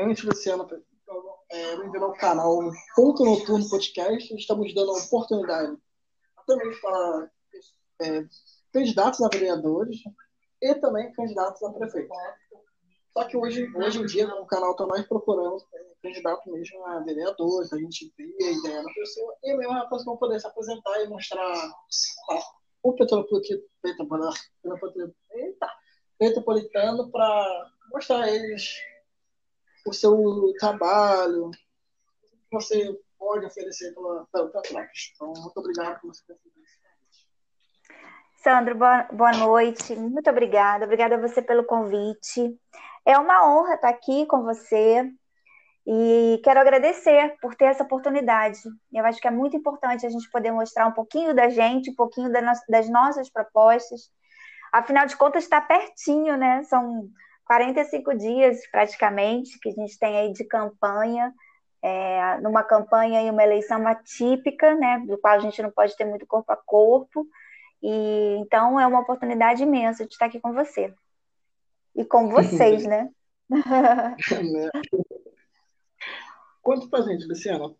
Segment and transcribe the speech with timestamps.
[0.00, 0.66] Luciana,
[1.50, 2.58] é, bem-vindo ao canal
[2.96, 4.34] Ponto Noturno Podcast.
[4.34, 5.76] Estamos dando a oportunidade
[6.46, 7.30] também para
[8.00, 8.24] é,
[8.72, 9.98] candidatos a vereadores
[10.62, 12.08] e também candidatos a prefeito.
[13.12, 15.62] Só que hoje, hoje em dia, o canal está mais procurando
[16.02, 20.16] candidato mesmo a vereadores, a gente vê a ideia da pessoa e mesmo a pessoa
[20.16, 21.52] poder se apresentar e mostrar
[22.82, 23.62] o Petropolitano
[26.18, 28.89] Petropolitano para mostrar eles
[29.86, 31.58] o seu trabalho, o que
[32.52, 35.12] você pode oferecer para Petrópolis.
[35.14, 36.38] Então, muito obrigado por você ter.
[38.42, 39.94] Sandro, boa, boa noite.
[39.94, 40.86] Muito obrigada.
[40.86, 42.58] Obrigada a você pelo convite.
[43.04, 45.10] É uma honra estar aqui com você
[45.86, 48.58] e quero agradecer por ter essa oportunidade.
[48.92, 51.94] Eu acho que é muito importante a gente poder mostrar um pouquinho da gente, um
[51.94, 54.10] pouquinho das nossas propostas.
[54.72, 56.62] Afinal de contas, está pertinho, né?
[56.62, 57.10] São
[57.50, 61.34] 45 dias praticamente que a gente tem aí de campanha,
[61.82, 65.02] é, numa campanha e uma eleição atípica, né?
[65.04, 67.26] Do qual a gente não pode ter muito corpo a corpo.
[67.82, 70.94] E então é uma oportunidade imensa de estar aqui com você.
[71.96, 73.10] E com vocês, né?
[76.62, 77.74] Conta pra gente, Luciana,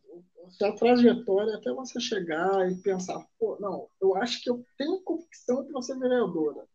[0.47, 5.01] a sua trajetória até você chegar e pensar, pô, não, eu acho que eu tenho
[5.03, 6.67] convicção para ser vereadora.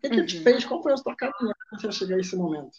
[0.00, 0.26] O que, que uhum.
[0.26, 0.64] te fez?
[0.64, 2.78] Qual foi a sua caminhada para chegar a esse momento?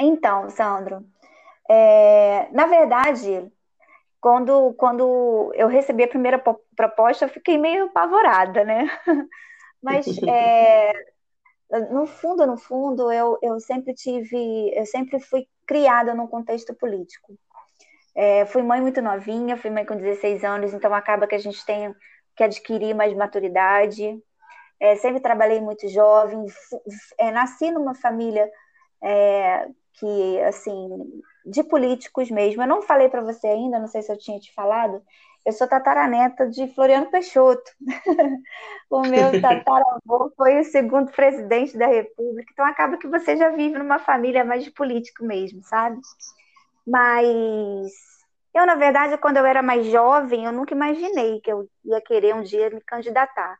[0.00, 1.06] Então, Sandro,
[1.70, 3.48] é, na verdade,
[4.20, 6.42] quando, quando eu recebi a primeira
[6.74, 8.88] proposta, eu fiquei meio apavorada, né?
[9.80, 10.92] Mas é,
[11.92, 17.38] no fundo, no fundo, eu, eu sempre tive, eu sempre fui criada num contexto político.
[18.12, 21.64] É, fui mãe muito novinha, fui mãe com 16 anos, então acaba que a gente
[21.64, 21.94] tem
[22.34, 24.20] que adquirir mais maturidade.
[24.80, 26.46] É, sempre trabalhei muito jovem,
[27.18, 28.48] é, nasci numa família
[29.02, 32.62] é, que, assim, de políticos mesmo.
[32.62, 35.02] Eu não falei para você ainda, não sei se eu tinha te falado,
[35.44, 37.70] eu sou tataraneta de Floriano Peixoto.
[38.90, 42.50] o meu tataravô foi o segundo presidente da República.
[42.52, 45.98] Então acaba que você já vive numa família mais de político mesmo, sabe?
[46.86, 47.92] Mas
[48.54, 52.34] eu, na verdade, quando eu era mais jovem, eu nunca imaginei que eu ia querer
[52.34, 53.56] um dia me candidatar.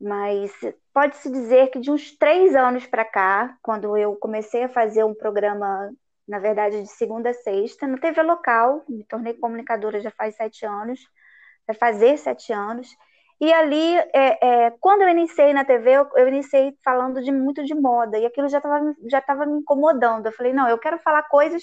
[0.00, 0.52] Mas
[0.92, 5.14] pode-se dizer que de uns três anos para cá, quando eu comecei a fazer um
[5.14, 5.90] programa
[6.26, 10.66] na verdade, de segunda a sexta, no TV local, me tornei comunicadora já faz sete
[10.66, 11.00] anos,
[11.66, 12.88] vai fazer sete anos.
[13.40, 17.62] E ali, é, é, quando eu iniciei na TV, eu, eu, iniciei falando de muito
[17.64, 20.26] de moda, e aquilo já estava já tava me incomodando.
[20.26, 21.62] Eu falei, não, eu quero falar coisas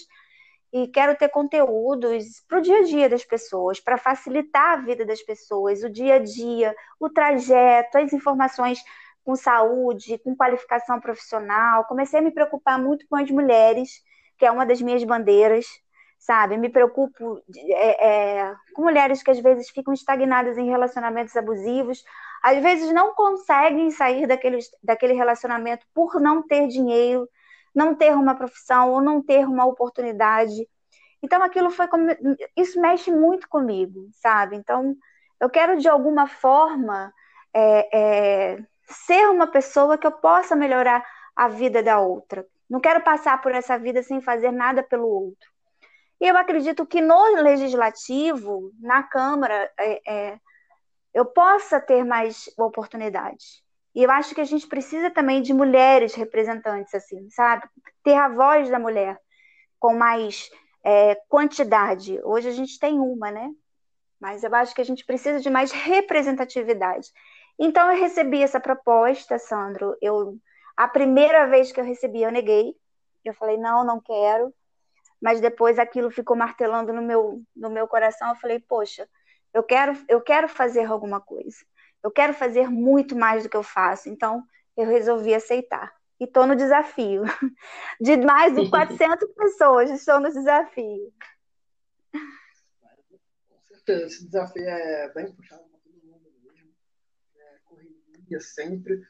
[0.73, 5.05] e quero ter conteúdos para o dia a dia das pessoas, para facilitar a vida
[5.05, 8.79] das pessoas, o dia a dia, o trajeto, as informações
[9.23, 11.85] com saúde, com qualificação profissional.
[11.85, 14.01] Comecei a me preocupar muito com as mulheres
[14.37, 15.65] que é uma das minhas bandeiras,
[16.19, 16.57] sabe?
[16.57, 18.07] Me preocupo é,
[18.41, 22.03] é, com mulheres que às vezes ficam estagnadas em relacionamentos abusivos,
[22.43, 27.27] às vezes não conseguem sair daquele, daquele relacionamento por não ter dinheiro,
[27.73, 30.67] não ter uma profissão ou não ter uma oportunidade.
[31.21, 32.07] Então aquilo foi como,
[32.55, 34.55] isso mexe muito comigo, sabe?
[34.55, 34.95] Então
[35.39, 37.13] eu quero de alguma forma
[37.53, 37.97] é,
[38.53, 43.41] é, ser uma pessoa que eu possa melhorar a vida da outra, não quero passar
[43.41, 45.51] por essa vida sem fazer nada pelo outro.
[46.19, 50.39] E eu acredito que no legislativo, na Câmara, é, é,
[51.13, 53.62] eu possa ter mais oportunidades.
[53.95, 57.67] E eu acho que a gente precisa também de mulheres representantes, assim, sabe?
[58.03, 59.19] Ter a voz da mulher
[59.79, 60.49] com mais
[60.83, 62.19] é, quantidade.
[62.23, 63.51] Hoje a gente tem uma, né?
[64.19, 67.09] Mas eu acho que a gente precisa de mais representatividade.
[67.59, 69.95] Então eu recebi essa proposta, Sandro.
[70.01, 70.39] Eu
[70.75, 72.75] a primeira vez que eu recebi, eu neguei.
[73.23, 74.53] Eu falei, não, não quero.
[75.21, 78.29] Mas depois aquilo ficou martelando no meu, no meu coração.
[78.29, 79.07] Eu falei, poxa,
[79.53, 81.57] eu quero, eu quero fazer alguma coisa.
[82.03, 84.09] Eu quero fazer muito mais do que eu faço.
[84.09, 84.43] Então,
[84.75, 85.93] eu resolvi aceitar.
[86.19, 87.23] E estou no desafio.
[87.99, 91.13] De mais de 400 pessoas, estou no desafio.
[92.11, 96.71] Com certeza, esse desafio é bem puxado para todo mundo mesmo.
[97.35, 99.01] É, correria sempre.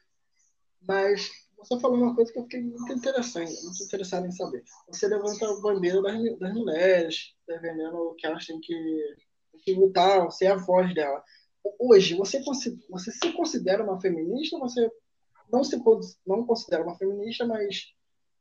[0.81, 4.63] Mas você falou uma coisa que eu fiquei muito interessante, muito interessado em saber.
[4.88, 9.16] Você levanta a bandeira das, das mulheres, defendendo que elas têm que,
[9.63, 11.24] que lutar, ser a voz dela.
[11.80, 12.42] Hoje, você,
[12.89, 14.89] você se considera uma feminista você
[15.51, 15.77] não se
[16.25, 17.94] não considera uma feminista, mas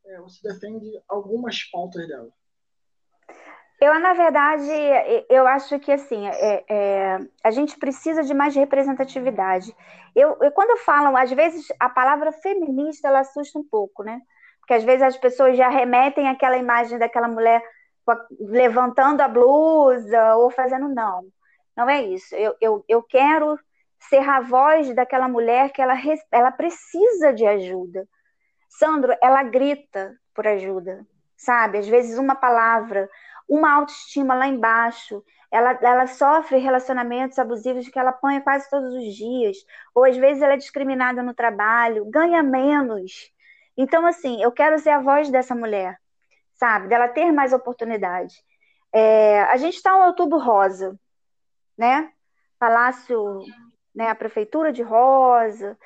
[0.07, 2.29] é, você defende algumas pautas dela?
[3.81, 4.71] Eu, na verdade,
[5.29, 9.75] eu acho que assim, é, é, a gente precisa de mais representatividade.
[10.15, 14.21] Eu, eu, quando falam, às vezes, a palavra feminista ela assusta um pouco, né?
[14.61, 17.61] Porque que às vezes as pessoas já remetem àquela imagem daquela mulher
[18.39, 21.25] levantando a blusa ou fazendo não.
[21.77, 22.35] Não é isso.
[22.35, 23.59] Eu, eu, eu quero
[24.09, 25.95] ser a voz daquela mulher que ela,
[26.31, 28.07] ela precisa de ajuda.
[28.69, 31.79] Sandro, ela grita por ajuda, sabe?
[31.79, 33.09] Às vezes uma palavra,
[33.49, 39.15] uma autoestima lá embaixo, ela, ela sofre relacionamentos abusivos que ela apanha quase todos os
[39.15, 39.59] dias,
[39.95, 43.31] ou às vezes ela é discriminada no trabalho, ganha menos.
[43.77, 45.99] Então, assim, eu quero ser a voz dessa mulher,
[46.55, 46.89] sabe?
[46.89, 48.35] Dela ter mais oportunidade.
[48.93, 50.99] É, a gente está no Outubro Rosa,
[51.77, 52.13] né?
[52.59, 53.41] Palácio,
[53.95, 54.09] né?
[54.09, 55.79] A Prefeitura de Rosa,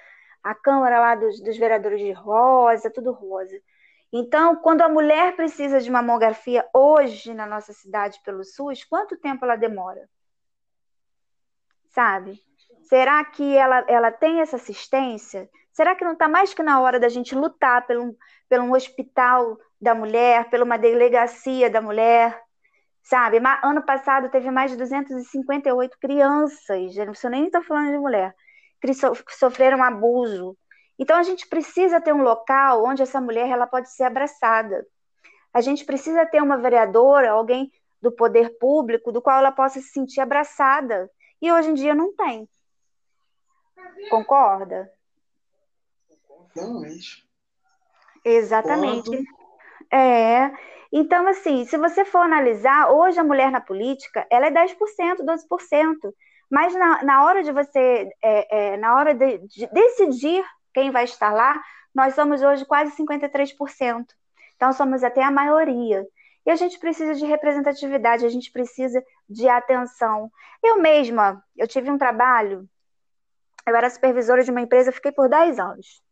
[0.42, 3.60] a Câmara lá dos, dos Vereadores de Rosa, tudo rosa.
[4.12, 9.44] Então, quando a mulher precisa de mamografia hoje na nossa cidade pelo SUS, quanto tempo
[9.44, 10.08] ela demora?
[11.88, 12.40] Sabe?
[12.82, 15.50] Será que ela, ela tem essa assistência?
[15.72, 18.16] Será que não está mais que na hora da gente lutar pelo,
[18.48, 22.40] pelo um hospital da mulher, por uma delegacia da mulher?
[23.08, 23.38] Sabe?
[23.62, 28.34] Ano passado teve mais de 258 crianças, não preciso nem estar falando de mulher,
[28.80, 28.92] que
[29.34, 30.56] sofreram abuso
[30.98, 34.86] então a gente precisa ter um local onde essa mulher ela pode ser abraçada.
[35.52, 37.70] A gente precisa ter uma vereadora, alguém
[38.00, 41.10] do poder público, do qual ela possa se sentir abraçada.
[41.40, 42.48] E hoje em dia não tem.
[44.10, 44.90] Concorda?
[46.54, 47.28] Realmente.
[48.24, 49.24] Exatamente.
[49.92, 50.50] É.
[50.98, 54.76] Então, assim, se você for analisar, hoje a mulher na política, ela é 10%,
[55.19, 56.14] 12%.
[56.50, 61.04] Mas na, na hora de você, é, é, na hora de, de decidir quem vai
[61.04, 61.62] estar lá,
[61.94, 64.06] nós somos hoje quase 53%.
[64.56, 66.02] Então, somos até a maioria.
[66.46, 70.32] E a gente precisa de representatividade, a gente precisa de atenção.
[70.64, 72.66] Eu mesma, eu tive um trabalho,
[73.66, 76.02] eu era supervisora de uma empresa, fiquei por 10 anos.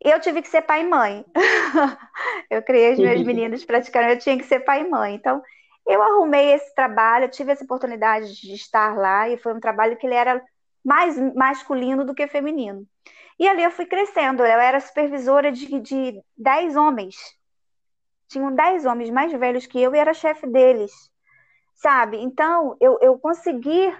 [0.00, 1.24] Eu tive que ser pai e mãe.
[2.50, 5.14] eu criei os meus meninos praticamente, eu tinha que ser pai e mãe.
[5.14, 5.42] Então,
[5.86, 10.06] eu arrumei esse trabalho, tive essa oportunidade de estar lá, e foi um trabalho que
[10.06, 10.42] ele era
[10.84, 12.86] mais masculino do que feminino.
[13.38, 14.42] E ali eu fui crescendo.
[14.42, 17.16] Eu era supervisora de, de 10 homens.
[18.28, 20.92] Tinham 10 homens mais velhos que eu e era chefe deles.
[21.74, 22.18] Sabe?
[22.18, 23.94] Então, eu, eu consegui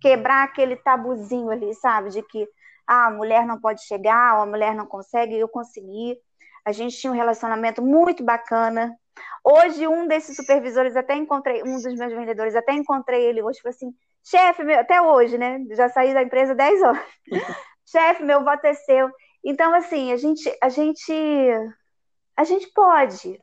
[0.00, 2.10] quebrar aquele tabuzinho ali, sabe?
[2.10, 2.48] De que
[2.86, 5.38] ah, a mulher não pode chegar, ou a mulher não consegue.
[5.38, 6.16] Eu consegui.
[6.64, 8.96] A gente tinha um relacionamento muito bacana.
[9.44, 13.74] Hoje, um desses supervisores, até encontrei, um dos meus vendedores, até encontrei ele hoje, falou
[13.74, 13.94] assim,
[14.24, 15.58] chefe, até hoje, né?
[15.72, 17.02] Já saí da empresa 10 anos
[17.92, 19.10] chefe, meu voto é seu.
[19.44, 21.12] Então, assim, a gente, a gente,
[22.36, 23.38] a gente pode.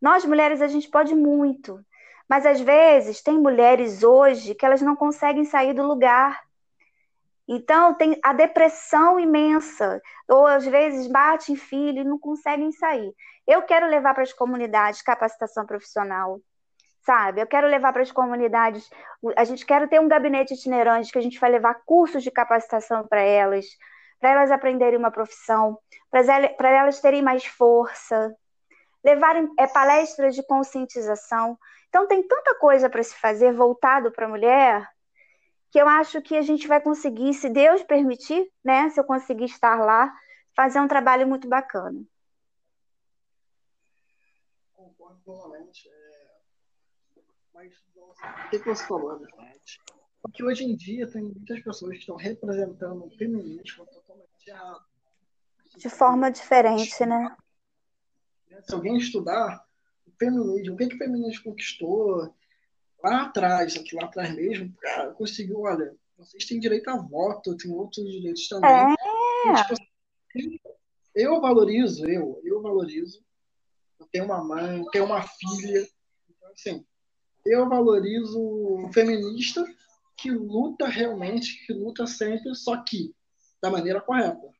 [0.00, 1.80] Nós mulheres, a gente pode muito.
[2.28, 6.40] Mas às vezes tem mulheres hoje que elas não conseguem sair do lugar.
[7.48, 13.12] Então tem a depressão imensa, ou às vezes bate em filho e não conseguem sair.
[13.46, 16.40] Eu quero levar para as comunidades capacitação profissional
[17.04, 17.40] sabe?
[17.40, 18.88] Eu quero levar para as comunidades,
[19.36, 23.06] a gente quer ter um gabinete itinerante que a gente vai levar cursos de capacitação
[23.06, 23.66] para elas,
[24.20, 25.78] para elas aprenderem uma profissão,
[26.10, 28.34] para elas terem mais força,
[29.04, 31.58] levarem é, palestras de conscientização.
[31.88, 34.88] Então tem tanta coisa para se fazer voltado para a mulher
[35.72, 38.90] que eu acho que a gente vai conseguir, se Deus permitir, né?
[38.90, 40.14] Se eu conseguir estar lá,
[40.54, 42.04] fazer um trabalho muito bacana.
[44.74, 45.88] Concordo plenamente.
[45.88, 46.12] É
[47.54, 49.80] mas o que, você falou, verdade?
[50.20, 54.84] Porque hoje em dia tem muitas pessoas que estão representando o feminismo totalmente errado.
[55.76, 57.34] De forma diferente, né?
[58.62, 59.66] Se alguém estudar
[60.06, 62.34] o feminismo, o que, que o feminismo conquistou
[63.02, 67.70] lá atrás, aqui lá atrás mesmo, cara, conseguiu, olha, vocês têm direito a voto, tem
[67.70, 68.70] outros direitos também.
[68.70, 69.54] É.
[69.54, 70.60] tipo, assim,
[71.14, 73.22] eu valorizo, eu, eu valorizo.
[73.98, 75.86] Eu tenho uma mãe, tenho uma filha.
[76.30, 76.84] Então, assim,
[77.44, 79.64] eu valorizo o feminista
[80.16, 83.14] que luta realmente, que luta sempre, só que
[83.60, 84.52] da maneira correta.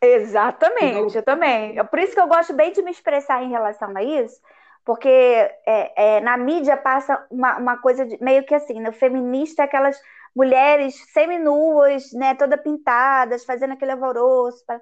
[0.00, 1.78] Exatamente, eu também.
[1.78, 4.40] É por isso que eu gosto bem de me expressar em relação a isso,
[4.88, 9.64] porque é, é, na mídia passa uma, uma coisa de, meio que assim, no feminista,
[9.64, 10.00] aquelas
[10.34, 14.64] mulheres seminuas, né, toda pintadas, fazendo aquele alvoroço.
[14.64, 14.80] Pra...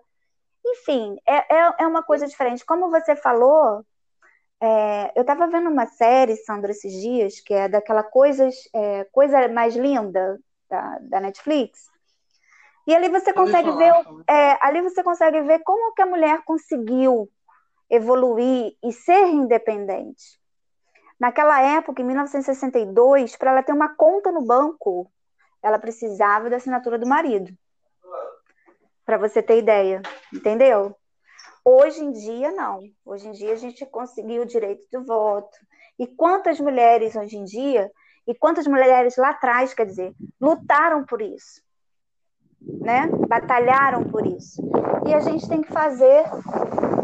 [0.65, 2.65] Enfim, é, é, é uma coisa diferente.
[2.65, 3.85] Como você falou,
[4.61, 9.49] é, eu estava vendo uma série, Sandra, esses dias, que é daquela coisas, é, coisa
[9.49, 10.39] mais linda
[10.71, 11.81] da, da, Netflix.
[12.87, 13.93] E ali você consegue ver,
[14.31, 17.29] é, ali você consegue ver como que a mulher conseguiu
[17.91, 20.41] evoluir e ser independente.
[21.19, 25.11] Naquela época, em 1962, para ela ter uma conta no banco,
[25.63, 27.53] ela precisava da assinatura do marido.
[29.05, 30.03] Para você ter ideia,
[30.33, 30.95] entendeu?
[31.65, 32.81] Hoje em dia, não.
[33.05, 35.57] Hoje em dia, a gente conseguiu o direito de voto.
[35.99, 37.91] E quantas mulheres hoje em dia,
[38.27, 41.63] e quantas mulheres lá atrás, quer dizer, lutaram por isso,
[42.67, 43.07] né?
[43.29, 44.63] Batalharam por isso.
[45.07, 46.25] E a gente tem que fazer,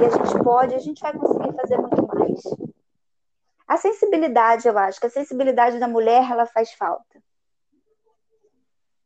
[0.00, 2.42] e a gente pode, a gente vai conseguir fazer muito mais.
[3.66, 7.22] A sensibilidade, eu acho que a sensibilidade da mulher, ela faz falta.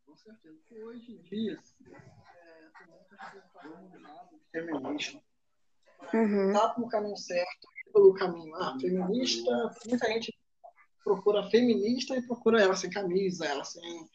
[0.04, 0.56] Com certeza.
[0.84, 1.58] Hoje em dia,
[1.90, 2.60] é,
[4.52, 5.22] feminismo.
[6.12, 6.52] Uhum.
[6.52, 9.50] Tá no caminho certo, pelo caminho ah, feminista,
[9.88, 10.36] muita gente
[11.02, 14.08] procura feminista e procura ela sem camisa, ela sem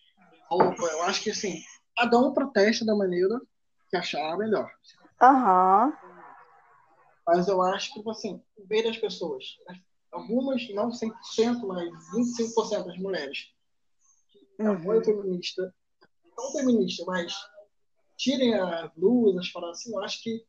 [0.50, 0.84] roupa.
[0.84, 1.62] Eu acho que assim,
[2.02, 3.40] cada um protesta da maneira
[3.90, 4.72] que achar melhor.
[5.22, 5.94] Uhum.
[7.28, 9.80] Mas eu acho que, assim, ver as pessoas, né?
[10.12, 11.14] algumas, não 100%,
[11.68, 13.54] mas 25% das mulheres
[14.58, 14.72] que uhum.
[14.74, 15.74] apoiam feminista,
[16.36, 17.34] não feminista, mas
[18.18, 20.44] tirem as blusas, para assim, eu acho que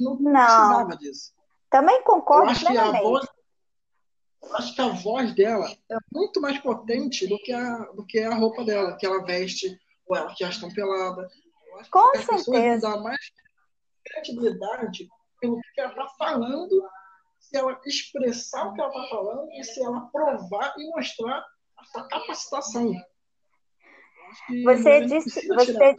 [0.00, 0.32] não, não.
[0.32, 1.32] precisava disso.
[1.70, 3.28] Também concordo eu acho que a voz
[4.52, 8.34] acho que a voz dela é muito mais potente do que a, do que a
[8.34, 11.28] roupa dela, que ela veste, ou ela que já estão pelada.
[11.68, 13.32] Eu acho Com que as pessoas dão mais
[14.04, 15.08] credibilidade
[15.40, 16.88] pelo que ela está falando,
[17.38, 21.44] se ela expressar o que ela está falando e se ela provar e mostrar
[21.76, 22.92] a sua capacitação.
[24.64, 25.96] Você disse, você,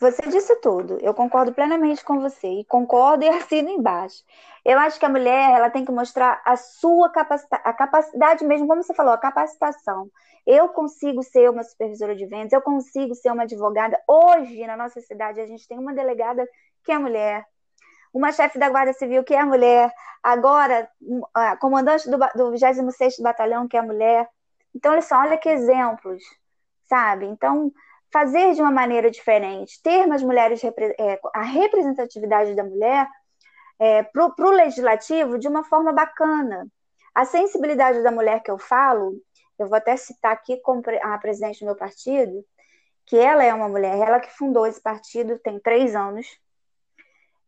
[0.00, 0.98] você disse tudo.
[1.02, 4.24] Eu concordo plenamente com você e concordo e assino embaixo.
[4.64, 8.66] Eu acho que a mulher ela tem que mostrar a sua capacidade, a capacidade mesmo,
[8.66, 10.10] como você falou, a capacitação.
[10.46, 14.00] Eu consigo ser uma supervisora de vendas, eu consigo ser uma advogada.
[14.08, 16.48] Hoje, na nossa cidade, a gente tem uma delegada
[16.82, 17.44] que é mulher,
[18.12, 19.92] uma chefe da Guarda Civil que é mulher,
[20.22, 20.88] agora
[21.34, 24.26] a comandante do, do 26º Batalhão que é mulher.
[24.74, 26.22] Então, olha só, olha que exemplos,
[26.88, 27.26] sabe?
[27.26, 27.70] Então,
[28.12, 33.08] fazer de uma maneira diferente, ter mais mulheres, é, a representatividade da mulher
[33.78, 36.66] é, para o legislativo de uma forma bacana.
[37.14, 39.14] A sensibilidade da mulher que eu falo,
[39.58, 40.60] eu vou até citar aqui
[41.02, 42.44] a presidente do meu partido,
[43.06, 46.26] que ela é uma mulher, ela que fundou esse partido tem três anos,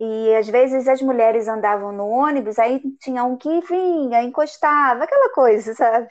[0.00, 5.33] e às vezes as mulheres andavam no ônibus, aí tinha um que vinha, encostava, aquela
[5.33, 6.09] coisa, sabe?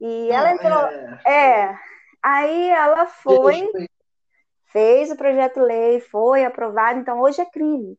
[0.00, 0.82] E ela entrou.
[1.24, 1.78] É, é
[2.28, 3.70] Aí ela foi,
[4.72, 7.96] fez o projeto lei, foi aprovado, então hoje é crime.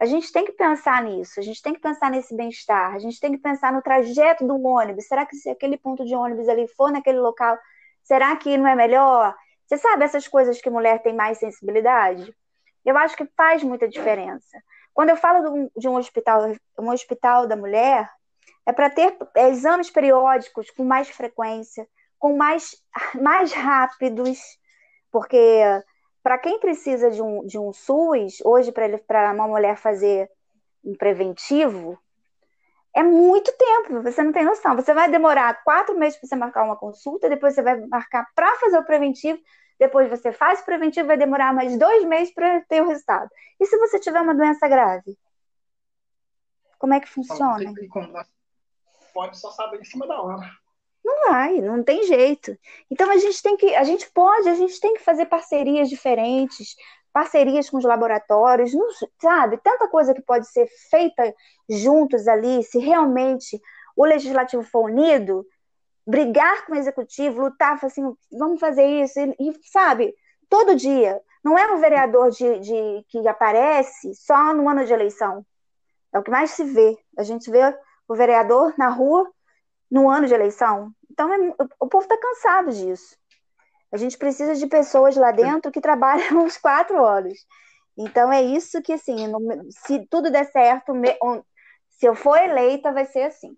[0.00, 3.20] A gente tem que pensar nisso, a gente tem que pensar nesse bem-estar, a gente
[3.20, 5.06] tem que pensar no trajeto do ônibus.
[5.06, 7.58] Será que se aquele ponto de ônibus ali for naquele local,
[8.02, 9.36] será que não é melhor?
[9.66, 12.34] Você sabe essas coisas que mulher tem mais sensibilidade?
[12.82, 14.58] Eu acho que faz muita diferença.
[14.94, 18.08] Quando eu falo de um hospital, um hospital da mulher,
[18.64, 21.86] é para ter exames periódicos com mais frequência,
[22.18, 22.76] com mais,
[23.20, 24.38] mais rápidos,
[25.10, 25.62] porque
[26.22, 30.28] para quem precisa de um, de um SUS, hoje, para uma mulher fazer
[30.84, 31.98] um preventivo,
[32.94, 34.74] é muito tempo, você não tem noção.
[34.74, 38.56] Você vai demorar quatro meses para você marcar uma consulta, depois você vai marcar para
[38.56, 39.38] fazer o preventivo,
[39.78, 43.30] depois você faz o preventivo, vai demorar mais dois meses para ter o resultado.
[43.60, 45.16] E se você tiver uma doença grave?
[46.78, 47.72] Como é que funciona?
[49.12, 50.50] Pode só saber em cima da hora.
[51.06, 52.58] Não vai, não tem jeito.
[52.90, 56.74] Então a gente tem que, a gente pode, a gente tem que fazer parcerias diferentes,
[57.12, 58.88] parcerias com os laboratórios, não,
[59.22, 59.56] sabe?
[59.58, 61.32] Tanta coisa que pode ser feita
[61.68, 63.60] juntos ali, se realmente
[63.96, 65.46] o legislativo for unido,
[66.04, 70.12] brigar com o executivo, lutar, assim, vamos fazer isso, e, e sabe,
[70.48, 71.22] todo dia.
[71.44, 75.46] Não é um vereador de, de, que aparece só no ano de eleição.
[76.12, 76.98] É o que mais se vê.
[77.16, 79.30] A gente vê o vereador na rua
[79.90, 80.92] no ano de eleição.
[81.10, 83.16] Então, é, o povo está cansado disso.
[83.92, 87.38] A gente precisa de pessoas lá dentro que trabalham os quatro horas.
[87.96, 89.16] Então, é isso que, assim,
[89.70, 90.92] se tudo der certo,
[91.88, 93.56] se eu for eleita, vai ser assim.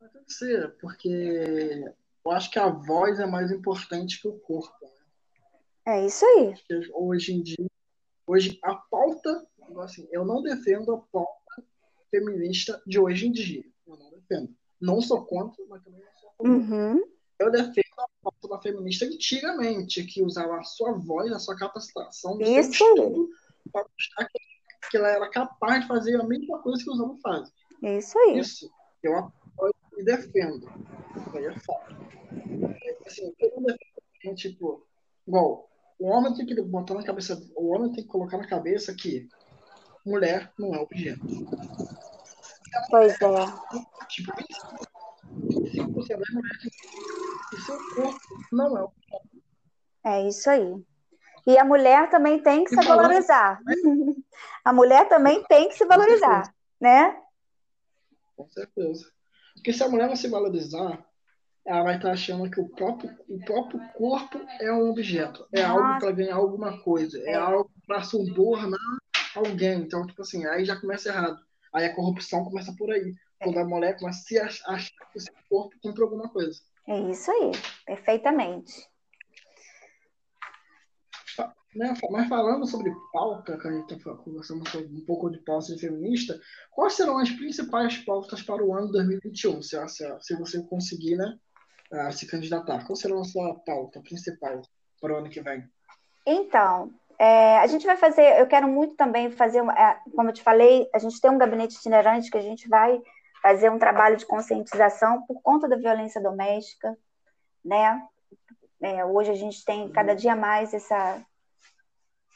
[0.00, 1.94] Vai ser, porque
[2.24, 4.74] eu acho que a voz é mais importante que o corpo.
[4.82, 5.98] Né?
[5.98, 6.54] É isso aí.
[6.94, 7.70] Hoje em dia,
[8.26, 9.46] hoje a pauta,
[9.82, 11.62] assim, eu não defendo a pauta
[12.10, 13.64] feminista de hoje em dia.
[13.86, 14.54] Eu não defendo.
[14.80, 16.76] Não sou contra, mas também não sou contra.
[16.76, 17.04] Uhum.
[17.38, 22.38] Eu defendo a pauta da feminista antigamente, que usava a sua voz, a sua capacitação,
[22.40, 23.30] Isso.
[23.70, 27.20] para mostrar que, que, ela era capaz de fazer a mesma coisa que os homens
[27.20, 27.52] fazem.
[27.82, 28.38] Isso aí.
[28.38, 28.70] Isso.
[29.02, 30.66] Eu apoio e defendo.
[31.16, 31.96] Isso aí é fato.
[33.06, 34.86] Assim, eu não defendo, tipo,
[35.26, 38.94] igual, o homem tem que botar na cabeça, o homem tem que colocar na cabeça
[38.94, 39.28] que
[40.04, 41.26] mulher não é objeto.
[42.90, 43.46] Pois é.
[44.08, 46.72] Tipo, 25% das mulheres
[47.52, 48.20] e seu corpo
[48.52, 48.92] não é o
[50.04, 50.84] É isso aí.
[51.46, 53.60] E a mulher também tem que se falando, valorizar.
[53.64, 53.74] Né?
[54.64, 57.16] A mulher também tem que se valorizar, né?
[58.36, 59.08] Com certeza.
[59.54, 61.06] Porque se a mulher não se valorizar,
[61.64, 65.72] ela vai estar achando que o próprio, o próprio corpo é um objeto, é Nossa.
[65.72, 68.78] algo para ganhar alguma coisa, é, é algo para subornar
[69.34, 69.80] alguém.
[69.80, 71.45] Então, tipo assim, aí já começa errado.
[71.76, 73.14] Aí a corrupção começa por aí.
[73.38, 76.58] Quando a mulher começa a se achar que o seu corpo cumpre alguma coisa.
[76.88, 77.52] É isso aí,
[77.84, 78.88] perfeitamente.
[81.74, 86.40] Né, mas falando sobre pauta, que a gente está conversando um pouco de pauta feminista,
[86.70, 91.38] quais serão as principais pautas para o ano 2021, se, se, se você conseguir né,
[92.12, 92.86] se candidatar?
[92.86, 94.62] Qual será a sua pauta principal
[94.98, 95.68] para o ano que vem?
[96.26, 100.42] Então, é, a gente vai fazer, eu quero muito também fazer, é, como eu te
[100.42, 103.00] falei, a gente tem um gabinete itinerante que a gente vai
[103.42, 106.96] fazer um trabalho de conscientização por conta da violência doméstica,
[107.64, 108.02] né?
[108.82, 111.22] É, hoje a gente tem cada dia mais essa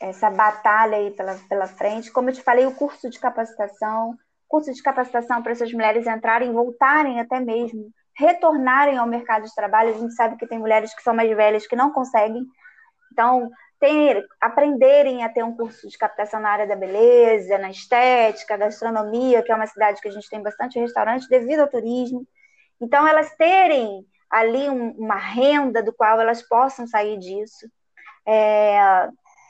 [0.00, 2.10] essa batalha aí pela, pela frente.
[2.10, 4.16] Como eu te falei, o curso de capacitação,
[4.48, 9.90] curso de capacitação para essas mulheres entrarem, voltarem até mesmo, retornarem ao mercado de trabalho.
[9.90, 12.46] A gente sabe que tem mulheres que são mais velhas que não conseguem.
[13.12, 18.58] Então, ter, aprenderem a ter um curso de captação na área da beleza, na estética,
[18.58, 22.26] gastronomia, que é uma cidade que a gente tem bastante restaurante devido ao turismo.
[22.78, 27.66] Então, elas terem ali um, uma renda do qual elas possam sair disso.
[28.26, 28.78] É,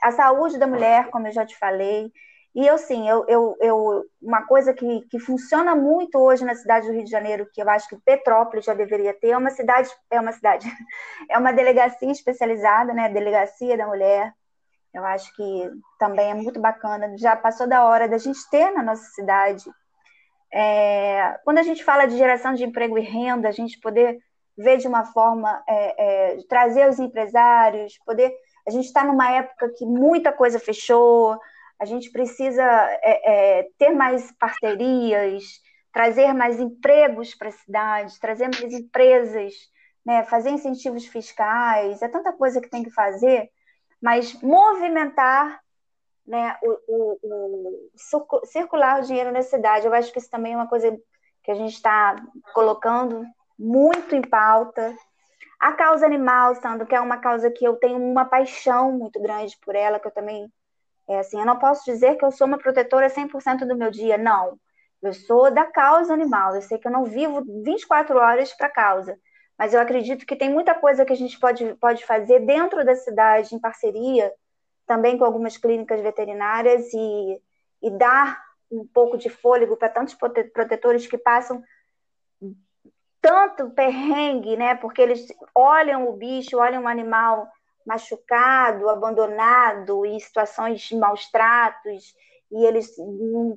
[0.00, 2.10] a saúde da mulher, como eu já te falei.
[2.54, 6.88] E eu, sim, eu, eu, eu, uma coisa que, que funciona muito hoje na cidade
[6.88, 9.88] do Rio de Janeiro, que eu acho que Petrópolis já deveria ter, é uma cidade,
[10.10, 10.66] é uma cidade,
[11.30, 13.08] é uma delegacia especializada, né?
[13.08, 14.32] Delegacia da Mulher.
[14.92, 17.16] Eu acho que também é muito bacana.
[17.16, 19.64] Já passou da hora da gente ter na nossa cidade.
[20.52, 24.18] É, quando a gente fala de geração de emprego e renda, a gente poder
[24.58, 28.32] ver de uma forma, é, é, trazer os empresários, poder.
[28.66, 31.38] A gente está numa época que muita coisa fechou,
[31.80, 35.44] a gente precisa é, é, ter mais parcerias,
[35.90, 39.54] trazer mais empregos para a cidade, trazer mais empresas,
[40.04, 43.50] né, fazer incentivos fiscais, é tanta coisa que tem que fazer,
[44.00, 45.58] mas movimentar
[46.26, 49.86] né, o, o, o, circular o dinheiro na cidade.
[49.86, 50.94] Eu acho que isso também é uma coisa
[51.42, 52.14] que a gente está
[52.52, 53.24] colocando
[53.58, 54.94] muito em pauta.
[55.58, 59.56] A causa animal, Sandro, que é uma causa que eu tenho uma paixão muito grande
[59.64, 60.46] por ela, que eu também
[61.10, 64.16] é assim, eu não posso dizer que eu sou uma protetora 100% do meu dia,
[64.16, 64.58] não.
[65.02, 66.54] Eu sou da causa animal.
[66.54, 69.18] Eu sei que eu não vivo 24 horas para a causa,
[69.58, 72.94] mas eu acredito que tem muita coisa que a gente pode, pode fazer dentro da
[72.94, 74.32] cidade, em parceria
[74.86, 77.40] também com algumas clínicas veterinárias e,
[77.82, 81.62] e dar um pouco de fôlego para tantos protetores que passam
[83.20, 84.74] tanto perrengue, né?
[84.76, 87.48] Porque eles olham o bicho, olham o animal
[87.86, 92.14] machucado, abandonado, em situações de maus tratos,
[92.50, 92.94] e eles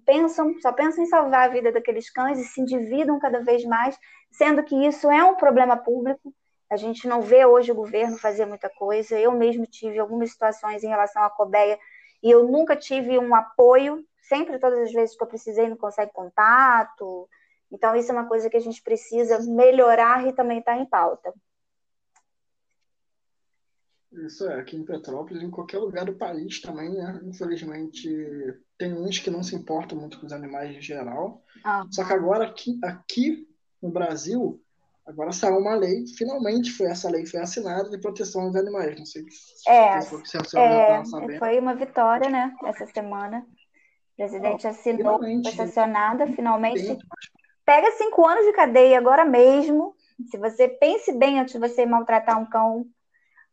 [0.06, 3.98] pensam, só pensam em salvar a vida daqueles cães e se endividam cada vez mais,
[4.32, 6.34] sendo que isso é um problema público.
[6.70, 9.20] A gente não vê hoje o governo fazer muita coisa.
[9.20, 11.78] Eu mesmo tive algumas situações em relação à Cobeia
[12.22, 14.04] e eu nunca tive um apoio.
[14.22, 17.28] Sempre, todas as vezes que eu precisei, não consegue contato.
[17.72, 21.34] Então, isso é uma coisa que a gente precisa melhorar e também está em pauta.
[24.14, 27.20] Isso é, aqui em Petrópolis, em qualquer lugar do país também, né?
[27.24, 28.08] Infelizmente,
[28.78, 31.42] tem uns que não se importam muito com os animais em geral.
[31.64, 31.86] Ah.
[31.92, 33.48] Só que agora aqui, aqui
[33.82, 34.62] no Brasil,
[35.06, 38.98] agora saiu uma lei, finalmente foi essa lei foi assinada de proteção aos animais.
[38.98, 43.40] Não sei se, é, se a senhora é, tá Foi uma vitória, né, essa semana.
[43.40, 47.00] O presidente assinou, foi sancionada, finalmente.
[47.66, 49.96] Pega cinco anos de cadeia agora mesmo.
[50.30, 52.86] Se você pense bem antes de você maltratar um cão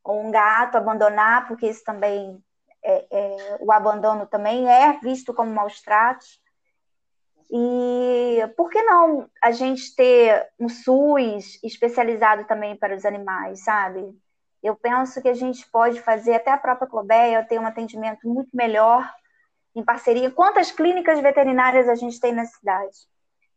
[0.04, 2.42] ou um gato, abandonar, porque isso também
[2.82, 6.40] é, é, o abandono também é visto como maus tratos.
[7.52, 14.16] E por que não a gente ter um SUS especializado também para os animais, sabe?
[14.62, 18.50] Eu penso que a gente pode fazer, até a própria Clobeia ter um atendimento muito
[18.54, 19.10] melhor
[19.74, 20.30] em parceria.
[20.30, 22.96] Quantas clínicas veterinárias a gente tem na cidade?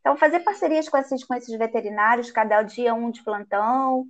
[0.00, 4.06] Então, fazer parcerias com esses, com esses veterinários, cada dia um de plantão,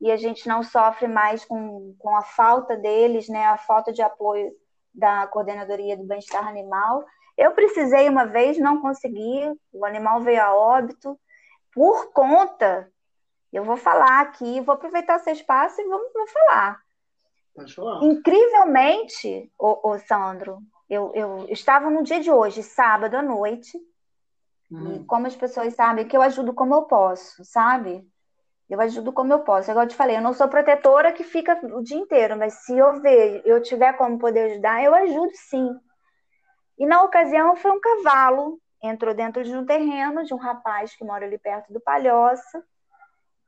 [0.00, 4.02] e a gente não sofre mais com, com a falta deles, né, a falta de
[4.02, 4.52] apoio
[4.92, 7.04] da Coordenadoria do Bem-Estar Animal.
[7.36, 11.18] Eu precisei uma vez, não consegui, o animal veio a óbito,
[11.72, 12.88] por conta,
[13.52, 16.80] eu vou falar aqui, vou aproveitar esse espaço e vou, vou falar.
[18.04, 23.78] Incrivelmente, o, o Sandro, eu, eu estava no dia de hoje, sábado à noite,
[24.70, 24.96] uhum.
[24.96, 28.06] e como as pessoas sabem que eu ajudo como eu posso, sabe?
[28.68, 29.70] Eu ajudo como eu posso.
[29.70, 32.76] Igual eu te falei, eu não sou protetora que fica o dia inteiro, mas se
[32.76, 35.68] eu ver, eu tiver como poder ajudar, eu ajudo sim.
[36.78, 41.04] E na ocasião foi um cavalo, entrou dentro de um terreno de um rapaz que
[41.04, 42.64] mora ali perto do Palhoça.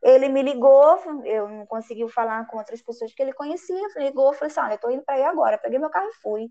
[0.02, 4.52] Ele me ligou, eu não consegui falar com outras pessoas que ele conhecia, ligou, falei
[4.52, 6.50] assim, olha, eu tô indo para aí agora, peguei meu carro e fui.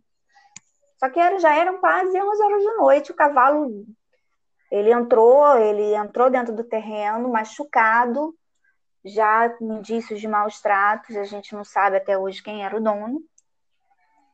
[0.98, 3.86] Só que era, já eram quase 11 horas da noite, o cavalo,
[4.72, 8.36] ele entrou, ele entrou dentro do terreno, machucado,
[9.06, 13.22] já indícios de maus tratos, a gente não sabe até hoje quem era o dono,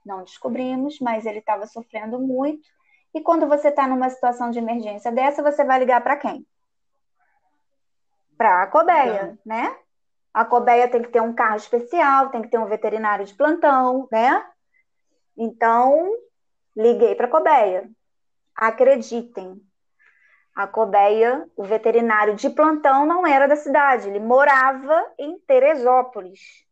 [0.05, 2.67] não descobrimos, mas ele estava sofrendo muito.
[3.13, 6.47] E quando você está numa situação de emergência dessa, você vai ligar para quem?
[8.37, 9.75] Para a Cobeia, né?
[10.33, 14.07] A Cobeia tem que ter um carro especial, tem que ter um veterinário de plantão,
[14.09, 14.49] né?
[15.37, 16.15] Então,
[16.75, 17.89] liguei para a Cobeia.
[18.55, 19.61] Acreditem,
[20.55, 26.65] a Cobeia, o veterinário de plantão, não era da cidade, ele morava em Teresópolis.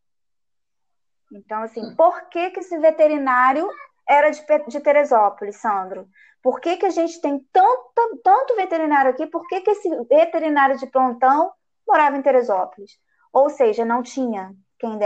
[1.31, 3.69] Então, assim, por que, que esse veterinário
[4.07, 6.07] era de, de Teresópolis, Sandro?
[6.41, 9.27] Por que, que a gente tem tanto, tanto veterinário aqui?
[9.27, 11.51] Por que, que esse veterinário de plantão
[11.87, 12.97] morava em Teresópolis?
[13.31, 14.97] Ou seja, não tinha quem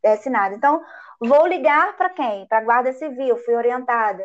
[0.00, 0.54] desse nada.
[0.54, 0.80] Então,
[1.20, 2.46] vou ligar para quem?
[2.46, 4.24] Para a Guarda Civil, fui orientada.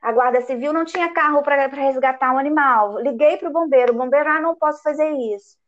[0.00, 2.98] A Guarda Civil não tinha carro para resgatar um animal.
[3.00, 3.92] Liguei para o bombeiro.
[3.92, 5.58] O bombeiro, ah, não posso fazer isso.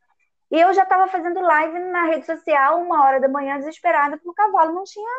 [0.51, 4.31] E eu já estava fazendo live na rede social, uma hora da manhã, desesperada, porque
[4.31, 5.11] o cavalo não tinha,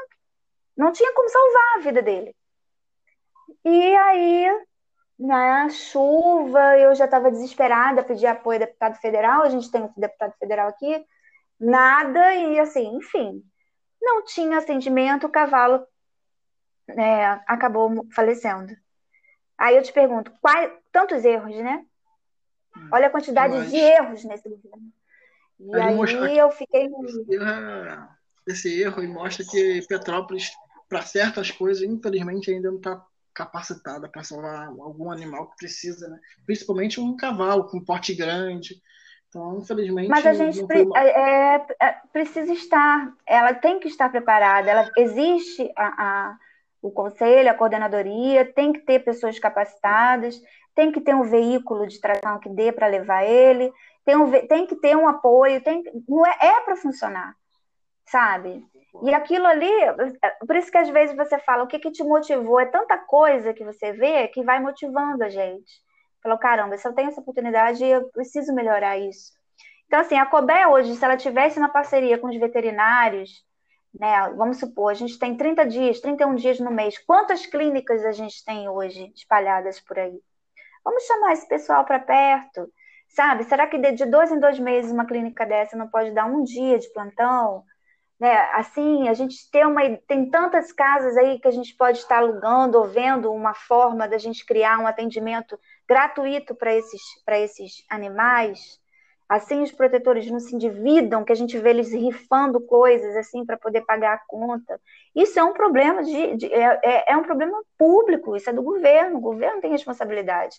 [0.78, 2.36] não tinha como salvar a vida dele.
[3.66, 4.46] E aí,
[5.18, 9.94] na chuva, eu já estava desesperada, pedi apoio ao deputado federal, a gente tem um
[9.98, 11.04] deputado federal aqui,
[11.60, 13.42] nada, e assim, enfim,
[14.00, 15.84] não tinha atendimento, o cavalo
[16.90, 18.72] é, acabou falecendo.
[19.58, 21.86] Aí eu te pergunto, quais, tantos erros, né?
[22.76, 23.72] Hum, Olha a quantidade Mas...
[23.72, 24.92] de erros nesse governo.
[25.60, 26.90] E aí, aí eu fiquei.
[28.46, 30.52] Esse erro e mostra que Petrópolis,
[30.90, 33.02] para certas coisas, infelizmente, ainda não está
[33.34, 36.20] capacitada para salvar algum animal que precisa, né?
[36.46, 38.82] Principalmente um cavalo com porte grande.
[39.30, 40.10] Então, infelizmente.
[40.10, 41.00] Mas a gente uma...
[41.00, 44.70] é, é, é, precisa estar, ela tem que estar preparada.
[44.70, 46.38] Ela existe a, a
[46.84, 50.40] o conselho, a coordenadoria, tem que ter pessoas capacitadas,
[50.76, 53.72] tem que ter um veículo de tração que dê para levar ele,
[54.04, 57.34] tem, um, tem que ter um apoio, tem, não é, é para funcionar,
[58.06, 58.62] sabe?
[59.02, 59.72] E aquilo ali,
[60.46, 62.60] por isso que às vezes você fala, o que, que te motivou?
[62.60, 65.82] É tanta coisa que você vê que vai motivando a gente.
[66.22, 69.32] Falou, caramba, se eu tenho essa oportunidade, eu preciso melhorar isso.
[69.88, 73.44] Então, assim, a COBE hoje, se ela tivesse uma parceria com os veterinários,
[73.94, 74.30] né?
[74.36, 76.98] Vamos supor, a gente tem 30 dias, 31 dias no mês.
[76.98, 80.20] Quantas clínicas a gente tem hoje espalhadas por aí?
[80.84, 82.72] Vamos chamar esse pessoal para perto,
[83.08, 83.44] sabe?
[83.46, 86.80] Será que de dois em dois meses uma clínica dessa não pode dar um dia
[86.80, 87.64] de plantão?
[88.20, 88.34] Né?
[88.54, 92.78] Assim, a gente tem uma tem tantas casas aí que a gente pode estar alugando
[92.78, 98.80] ou vendo uma forma da gente criar um atendimento gratuito para esses para esses animais,
[99.34, 103.58] Assim os protetores não se endividam, que a gente vê eles rifando coisas assim para
[103.58, 104.80] poder pagar a conta.
[105.16, 108.62] Isso é um problema de, de é, é, é, um problema público, isso é do
[108.62, 110.56] governo, o governo tem responsabilidade.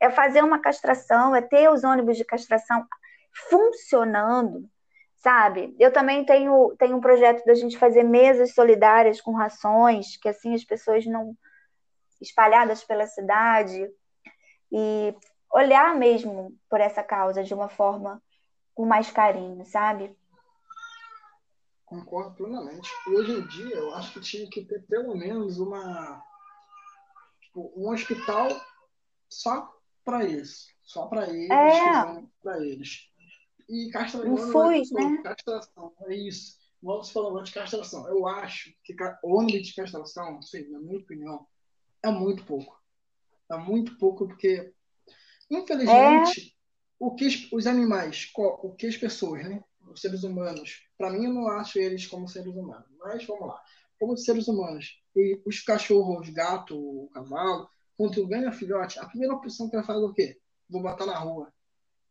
[0.00, 2.84] É fazer uma castração, é ter os ônibus de castração
[3.48, 4.68] funcionando,
[5.14, 5.76] sabe?
[5.78, 10.52] Eu também tenho, tenho um projeto da gente fazer mesas solidárias com rações, que assim
[10.52, 11.32] as pessoas não
[12.20, 13.88] espalhadas pela cidade
[14.72, 15.14] e
[15.52, 18.22] olhar mesmo por essa causa de uma forma
[18.74, 20.16] com mais carinho, sabe?
[21.84, 22.90] Concordo plenamente.
[23.06, 26.22] E hoje em dia, eu acho que tinha que ter pelo menos uma
[27.40, 28.48] tipo, um hospital
[29.30, 29.72] só
[30.04, 32.22] para isso, só para eles, é.
[32.42, 33.08] para eles.
[33.68, 35.22] E castração, SUS, né?
[35.22, 36.56] castração, é isso.
[36.82, 38.06] Vamos falando de castração.
[38.08, 41.46] Eu acho que ônibus de castração, sim, na minha opinião,
[42.02, 42.80] é muito pouco.
[43.50, 44.72] É muito pouco porque
[45.50, 46.52] Infelizmente, é...
[46.98, 49.62] o que os animais, o que as pessoas, né?
[49.88, 53.62] Os seres humanos, para mim eu não acho eles como seres humanos, mas vamos lá.
[53.98, 59.70] Como seres humanos, e os cachorros, gato, o cavalo, quando ganha filhote, a primeira opção
[59.70, 60.38] que ela faz é o quê?
[60.68, 61.50] Vou botar na rua.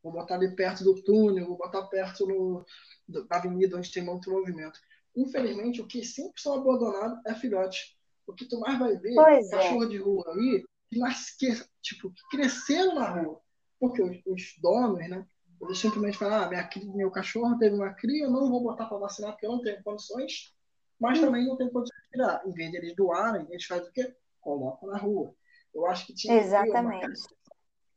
[0.02, 2.65] Vou botar ali perto do túnel, vou botar perto no,
[3.08, 4.80] da avenida onde tem muito movimento.
[5.15, 7.95] Infelizmente, o que sempre são abandonados é filhote.
[8.28, 9.50] O que tu mais vai ver pois é.
[9.52, 10.63] cachorro de rua aí
[10.95, 13.41] que, nas, que, tipo, que cresceram na rua.
[13.79, 15.27] Porque os, os donos, né?
[15.62, 18.97] Eles simplesmente falam, ah, minha, meu cachorro teve uma cria, eu não vou botar para
[18.97, 20.53] vacinar porque eu não tenho condições,
[20.99, 22.45] mas também não tenho condições de tirar.
[22.45, 24.15] Em vez de eles doarem, eles fazem o quê?
[24.39, 25.34] Colocam na rua.
[25.73, 27.23] Eu acho que tinha Exatamente.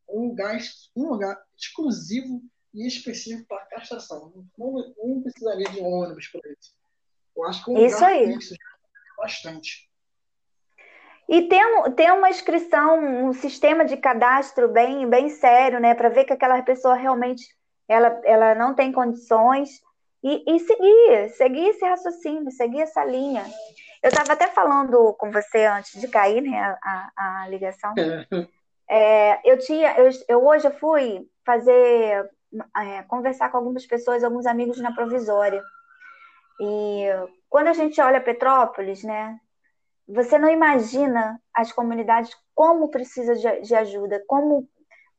[0.08, 0.58] um lugar,
[0.96, 2.42] um lugar exclusivo
[2.74, 4.32] e específico para castração.
[4.56, 6.74] Não, não precisaria de ônibus para isso.
[7.36, 8.34] Eu acho que um isso aí.
[8.34, 8.54] Isso
[9.16, 9.87] bastante.
[11.28, 11.62] E tem,
[11.94, 15.94] tem uma inscrição, um sistema de cadastro bem, bem sério, né?
[15.94, 17.44] Para ver que aquela pessoa realmente
[17.86, 19.80] ela, ela não tem condições.
[20.22, 23.44] E, e seguir, seguir esse raciocínio, seguir essa linha.
[24.02, 27.94] Eu estava até falando com você antes de cair né, a, a, a ligação.
[28.90, 32.28] É, eu tinha, eu, eu, hoje eu fui fazer,
[32.76, 35.62] é, conversar com algumas pessoas, alguns amigos na provisória.
[36.60, 37.06] E
[37.48, 39.38] quando a gente olha Petrópolis, né,
[40.08, 44.68] você não imagina as comunidades como precisa de, de ajuda, como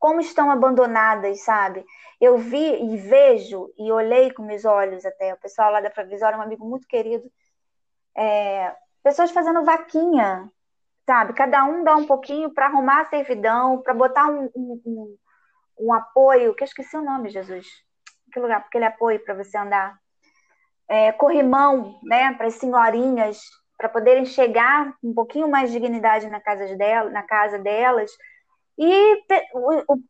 [0.00, 1.84] como estão abandonadas, sabe?
[2.18, 6.38] Eu vi e vejo e olhei com meus olhos até o pessoal lá da provisória,
[6.38, 7.30] um amigo muito querido,
[8.16, 10.50] é, pessoas fazendo vaquinha,
[11.06, 11.34] sabe?
[11.34, 15.16] Cada um dá um pouquinho para arrumar a servidão, para botar um, um, um,
[15.78, 17.66] um, apoio, que eu esqueci o nome, Jesus.
[18.32, 18.60] Que lugar?
[18.60, 19.98] Aquele apoio para você andar.
[20.88, 22.32] É, corrimão, né?
[22.34, 23.38] Para as senhorinhas,
[23.80, 28.10] para poderem chegar um pouquinho mais de dignidade na casa, dela, na casa delas.
[28.78, 29.24] E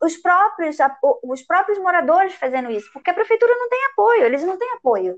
[0.02, 0.76] os próprios,
[1.22, 5.16] os próprios moradores fazendo isso, porque a prefeitura não tem apoio, eles não têm apoio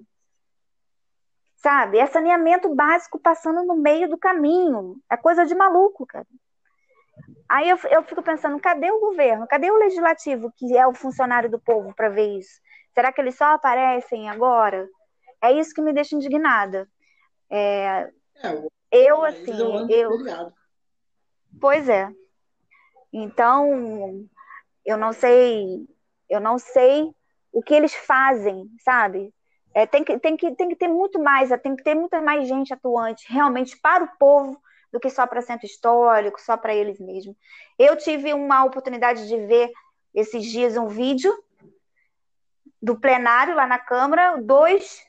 [1.63, 1.99] sabe?
[1.99, 4.97] É saneamento básico passando no meio do caminho.
[5.09, 6.27] É coisa de maluco, cara.
[7.49, 9.47] Aí eu, eu fico pensando, cadê o governo?
[9.47, 12.61] Cadê o legislativo, que é o funcionário do povo, para ver isso?
[12.93, 14.89] Será que eles só aparecem agora?
[15.41, 16.89] É isso que me deixa indignada.
[17.49, 18.11] É,
[18.43, 19.53] é, eu, assim,
[19.91, 20.11] eu.
[21.61, 22.11] Pois é.
[23.13, 24.27] Então,
[24.85, 25.87] eu não sei,
[26.29, 27.15] eu não sei
[27.53, 29.33] o que eles fazem, sabe?
[29.75, 32.47] É, tem, que, tem, que, tem que ter muito mais, tem que ter muita mais
[32.47, 34.61] gente atuante realmente para o povo
[34.93, 37.35] do que só para centro histórico, só para eles mesmos.
[37.79, 39.71] Eu tive uma oportunidade de ver
[40.15, 41.33] esses dias um vídeo
[42.81, 45.03] do plenário lá na Câmara, dois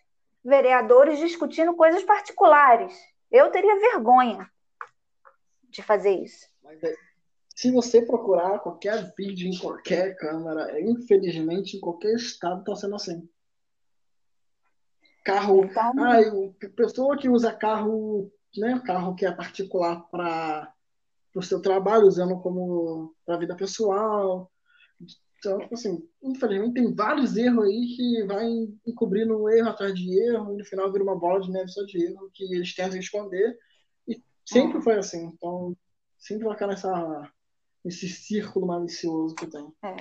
[0.43, 2.93] vereadores discutindo coisas particulares.
[3.33, 4.47] Eu teria vergonha
[5.67, 6.47] de fazer isso.
[6.83, 6.95] É,
[7.55, 13.27] se você procurar qualquer vídeo em qualquer Câmara, infelizmente, em qualquer estado está sendo assim.
[15.25, 15.65] Carro.
[15.65, 16.25] Então, ai,
[16.75, 18.79] pessoa que usa carro, né?
[18.85, 20.71] Carro que é particular para
[21.35, 24.51] o seu trabalho, usando como para a vida pessoal.
[25.45, 28.47] Então, assim, infelizmente tem vários erros aí que vai
[28.87, 32.01] encobrindo erro atrás de erro, e no final vira uma bola de neve só de
[32.01, 33.57] erro que eles tentam esconder.
[34.07, 35.25] E sempre foi assim.
[35.25, 35.75] Então,
[36.17, 37.29] sempre vai ficar nessa,
[37.83, 39.67] nesse círculo malicioso que tem.
[39.83, 39.95] É.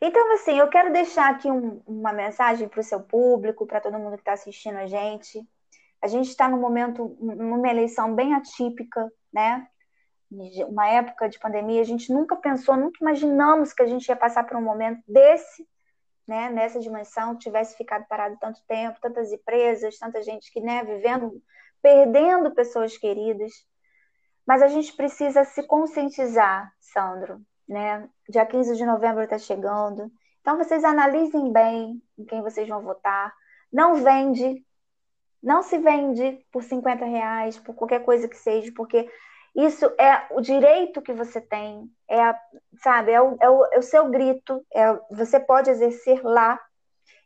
[0.00, 3.98] Então, assim, eu quero deixar aqui um, uma mensagem para o seu público, para todo
[3.98, 5.44] mundo que está assistindo a gente.
[6.00, 9.66] A gente está num momento, numa eleição bem atípica, né?
[10.30, 14.44] Uma época de pandemia, a gente nunca pensou, nunca imaginamos que a gente ia passar
[14.44, 15.66] por um momento desse,
[16.26, 16.50] né?
[16.50, 21.42] Nessa dimensão, tivesse ficado parado tanto tempo, tantas empresas, tanta gente que, né, vivendo,
[21.80, 23.52] perdendo pessoas queridas.
[24.46, 28.08] Mas a gente precisa se conscientizar, Sandro, né?
[28.28, 30.12] Dia 15 de novembro está chegando.
[30.42, 33.34] Então, vocês analisem bem em quem vocês vão votar.
[33.72, 34.62] Não vende,
[35.42, 39.10] não se vende por 50 reais, por qualquer coisa que seja, porque
[39.66, 42.32] isso é o direito que você tem, é,
[42.80, 46.60] sabe, é o, é o, é o seu grito, é, você pode exercer lá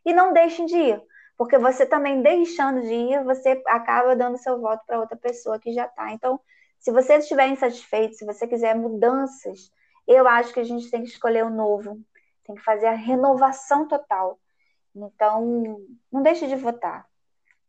[0.03, 1.03] e não deixem de ir,
[1.37, 5.71] porque você também deixando de ir, você acaba dando seu voto para outra pessoa que
[5.73, 6.11] já está.
[6.11, 6.39] Então,
[6.79, 9.71] se você estiver insatisfeito, se você quiser mudanças,
[10.07, 12.01] eu acho que a gente tem que escolher o novo,
[12.43, 14.39] tem que fazer a renovação total.
[14.95, 15.79] Então,
[16.11, 17.07] não deixe de votar,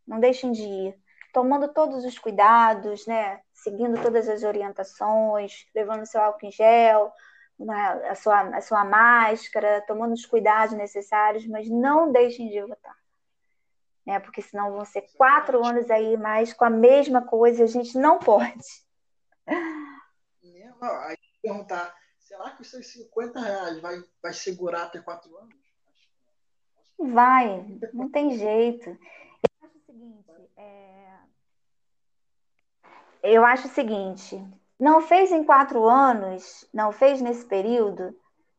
[0.07, 0.99] não deixem de ir,
[1.35, 3.43] tomando todos os cuidados, né?
[3.53, 7.13] Seguindo todas as orientações, levando seu álcool em gel,
[8.09, 12.97] a sua, a sua máscara, tomando os cuidados necessários, mas não deixem de votar.
[14.07, 14.21] Né?
[14.21, 18.19] Porque senão vão ser quatro anos aí mais com a mesma coisa, a gente não
[18.19, 18.65] pode.
[20.81, 25.55] Aí perguntar será que os seus 50 reais vai, vai segurar até quatro anos?
[26.99, 28.91] Vai, não tem jeito.
[28.91, 31.04] Eu acho o seguinte, é...
[33.25, 34.41] eu acho o seguinte,
[34.79, 38.15] não fez em quatro anos, não fez nesse período,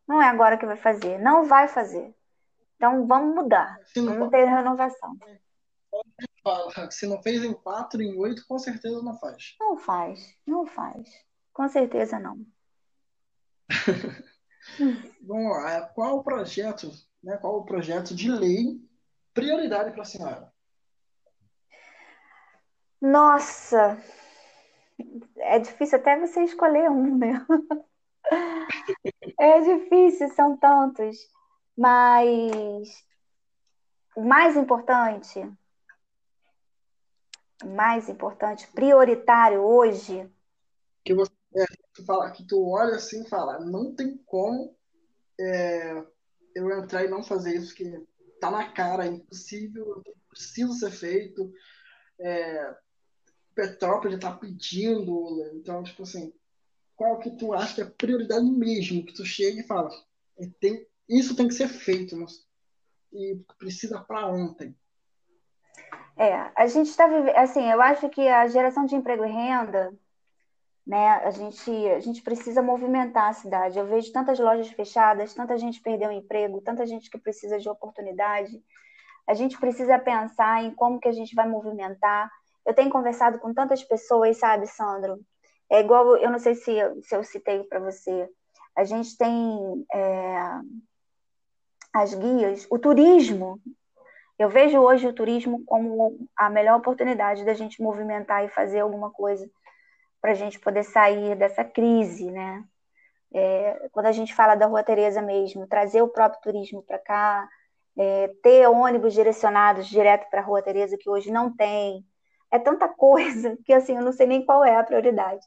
[0.08, 2.14] não é agora que vai fazer, não vai fazer.
[2.76, 5.18] Então vamos mudar, vamos ter renovação.
[6.90, 9.56] Se não fez em quatro, em oito, com certeza não faz.
[9.60, 11.10] Não faz, não faz.
[11.54, 12.46] Com certeza não.
[15.22, 15.82] Vamos lá.
[15.90, 16.92] Qual o projeto,
[17.24, 18.82] né, qual o projeto de lei
[19.34, 20.54] prioridade para a senhora?
[23.02, 23.98] Nossa,
[25.38, 27.46] é difícil até você escolher um, né?
[29.40, 31.18] É difícil, são tantos.
[31.78, 33.04] Mas
[34.16, 35.40] o mais importante,
[37.64, 40.30] o mais importante, prioritário hoje.
[41.04, 44.76] Que você é, fala, que tu olha assim e fala, não tem como
[45.40, 46.04] é,
[46.56, 48.06] eu entrar e não fazer isso, que
[48.40, 51.52] tá na cara, é impossível, precisa ser feito.
[52.20, 52.76] É,
[53.56, 56.34] Petrópolis está pedindo, então, tipo assim,
[56.96, 59.90] qual que tu acha que é prioridade mesmo, que tu chega e fala,
[60.38, 62.16] é, tem, isso tem que ser feito,
[63.14, 64.76] e precisa para ontem.
[66.18, 69.94] É, a gente está vivendo, assim, eu acho que a geração de emprego e renda,
[70.86, 73.80] né, a gente, a gente precisa movimentar a cidade.
[73.80, 77.68] Eu vejo tantas lojas fechadas, tanta gente perdeu o emprego, tanta gente que precisa de
[77.68, 78.64] oportunidade.
[79.28, 82.32] A gente precisa pensar em como que a gente vai movimentar.
[82.66, 85.20] Eu tenho conversado com tantas pessoas, sabe, Sandro?
[85.70, 86.74] É igual, eu não sei se,
[87.04, 88.30] se eu citei para você,
[88.76, 90.38] a gente tem é,
[91.94, 93.60] as guias, o turismo.
[94.38, 99.10] Eu vejo hoje o turismo como a melhor oportunidade da gente movimentar e fazer alguma
[99.10, 99.50] coisa
[100.22, 102.64] para a gente poder sair dessa crise, né?
[103.34, 107.48] É, quando a gente fala da Rua Tereza mesmo, trazer o próprio turismo para cá,
[107.98, 112.06] é, ter ônibus direcionados direto para a Rua Tereza, que hoje não tem.
[112.56, 115.46] É tanta coisa que assim, eu não sei nem qual é a prioridade.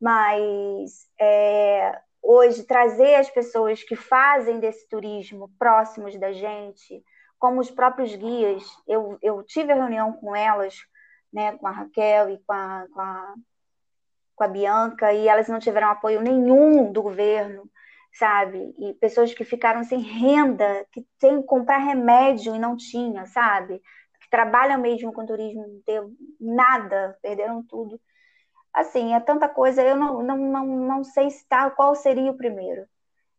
[0.00, 7.04] Mas é, hoje trazer as pessoas que fazem desse turismo próximos da gente,
[7.38, 8.64] como os próprios guias.
[8.86, 10.74] Eu, eu tive a reunião com elas,
[11.30, 13.34] né, com a Raquel e com a, com a,
[14.34, 17.70] com a Bianca, e elas não tiveram apoio nenhum do governo,
[18.14, 18.74] sabe?
[18.78, 23.82] E pessoas que ficaram sem renda, que têm que comprar remédio e não tinha, sabe?
[24.30, 28.00] Trabalham mesmo com turismo, não teve nada, perderam tudo
[28.72, 32.86] assim, é tanta coisa, eu não, não, não, não sei tá, qual seria o primeiro.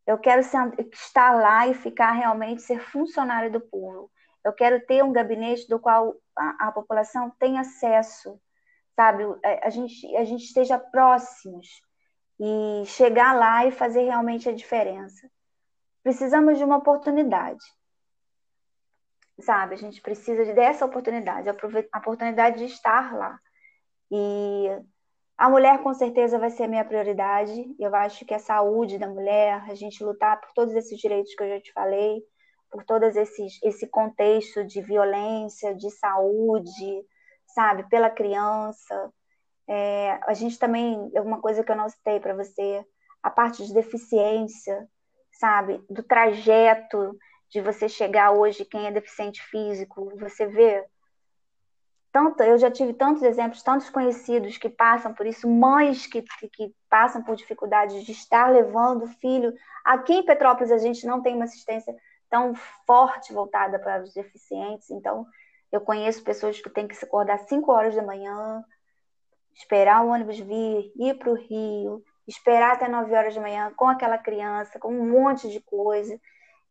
[0.05, 4.11] Eu quero estar lá e ficar realmente ser funcionário do povo.
[4.43, 8.39] Eu quero ter um gabinete do qual a, a população tem acesso,
[8.95, 9.23] sabe?
[9.45, 11.67] A, a, gente, a gente esteja próximos
[12.39, 15.29] e chegar lá e fazer realmente a diferença.
[16.01, 17.63] Precisamos de uma oportunidade,
[19.41, 19.75] sabe?
[19.75, 23.39] A gente precisa dessa oportunidade, a oportunidade de estar lá.
[24.11, 24.67] E
[25.37, 27.75] a mulher com certeza vai ser a minha prioridade.
[27.79, 31.43] Eu acho que a saúde da mulher, a gente lutar por todos esses direitos que
[31.43, 32.21] eu já te falei,
[32.69, 37.05] por todo esses, esse contexto de violência, de saúde,
[37.47, 39.13] sabe, pela criança.
[39.67, 42.83] É, a gente também, uma coisa que eu não citei para você,
[43.21, 44.87] a parte de deficiência,
[45.31, 47.17] sabe, do trajeto
[47.49, 50.85] de você chegar hoje, quem é deficiente físico, você vê
[52.11, 56.73] tanto, eu já tive tantos exemplos, tantos conhecidos que passam por isso, mães que, que
[56.89, 59.53] passam por dificuldades de estar levando o filho.
[59.85, 61.95] Aqui em Petrópolis a gente não tem uma assistência
[62.29, 62.53] tão
[62.85, 65.25] forte voltada para os deficientes, então
[65.71, 68.63] eu conheço pessoas que têm que se acordar 5 horas da manhã,
[69.53, 73.87] esperar o ônibus vir, ir para o Rio, esperar até 9 horas da manhã com
[73.87, 76.19] aquela criança, com um monte de coisa,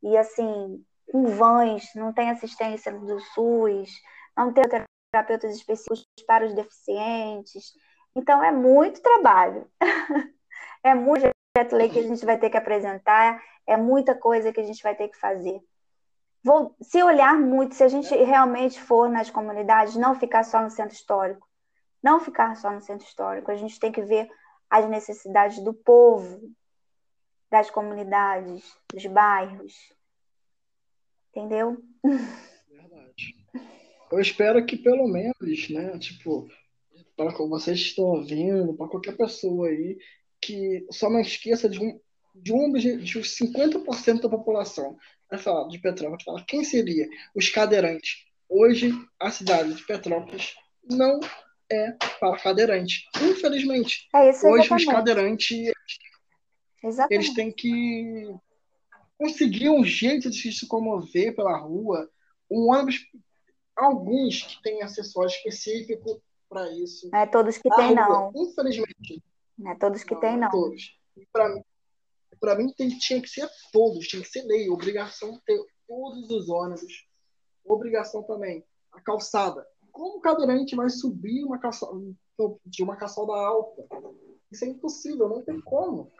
[0.03, 3.91] e assim, com vãs, não tem assistência do SUS,
[4.37, 4.65] não tem
[5.13, 7.73] terapeutas específicos para os deficientes.
[8.15, 9.67] Então, é muito trabalho.
[10.83, 14.61] é muito projeto lei que a gente vai ter que apresentar, é muita coisa que
[14.61, 15.61] a gente vai ter que fazer.
[16.43, 20.71] Vou, se olhar muito, se a gente realmente for nas comunidades, não ficar só no
[20.71, 21.47] centro histórico,
[22.03, 24.29] não ficar só no centro histórico, a gente tem que ver
[24.71, 26.41] as necessidades do povo,
[27.51, 29.75] das comunidades, dos bairros.
[31.31, 31.77] Entendeu?
[34.11, 36.49] eu espero que pelo menos, né, tipo,
[37.17, 39.99] para vocês estão ouvindo, para qualquer pessoa aí,
[40.41, 42.01] que só não esqueça de um,
[42.35, 44.97] de um objetivo, 50% da população.
[45.31, 48.25] Vai falar de Petrópolis, fala quem seria os cadeirantes.
[48.49, 50.55] Hoje, a cidade de Petrópolis
[50.89, 51.21] não
[51.71, 54.09] é para cadeirante, infelizmente.
[54.15, 55.71] É isso, Hoje, os cadeirantes,
[56.83, 57.14] exatamente.
[57.14, 58.35] eles têm que
[59.19, 62.09] conseguir um jeito de se comover pela rua.
[62.51, 63.05] Um ônibus
[63.79, 67.09] alguns que têm acessório específico para isso.
[67.13, 68.33] Não é todos que têm, não.
[68.35, 69.23] Infelizmente.
[69.57, 70.48] Não é todos que têm, não.
[70.48, 70.98] É todos.
[72.40, 76.48] Para mim, tem, tinha que ser todos, tinha que ser lei, obrigação ter todos os
[76.48, 77.07] ônibus.
[77.65, 78.65] Obrigação também.
[78.92, 79.67] A calçada.
[79.92, 81.92] Como o cadeirante vai subir uma calçada,
[82.65, 83.85] de uma calçada alta?
[84.50, 86.11] Isso é impossível, não tem como.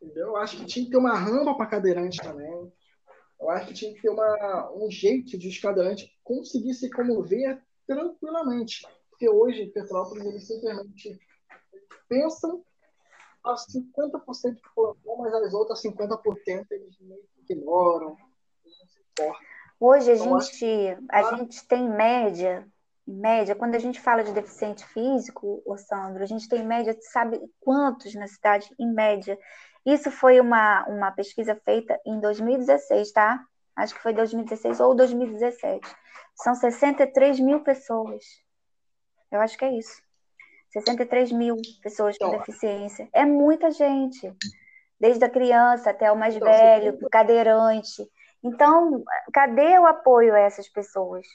[0.00, 0.28] Entendeu?
[0.28, 2.72] Eu acho que tinha que ter uma rampa para cadeirante também.
[3.40, 7.62] Eu acho que tinha que ter uma, um jeito de os cadeirantes conseguir se comover
[7.86, 8.86] tranquilamente.
[9.10, 11.18] Porque hoje, em Petrópolis, eles simplesmente
[12.08, 12.64] pensam
[13.44, 18.16] a 50% da população, mas as outras 50% eles meio que ignoram,
[19.78, 22.68] Hoje a então, gente, a gente tem média,
[23.06, 27.40] média, quando a gente fala de deficiente físico, ô Sandro, a gente tem média, sabe
[27.58, 29.38] quantos na cidade, em média?
[29.84, 33.42] Isso foi uma, uma pesquisa feita em 2016, tá?
[33.76, 35.80] Acho que foi 2016 ou 2017.
[36.34, 38.24] São 63 mil pessoas.
[39.30, 40.02] Eu acho que é isso.
[40.70, 43.08] 63 mil pessoas com então, deficiência.
[43.12, 44.32] É muita gente.
[44.98, 48.06] Desde a criança até o mais então, velho, o cadeirante.
[48.42, 49.02] Então,
[49.32, 51.26] cadê o apoio a essas pessoas?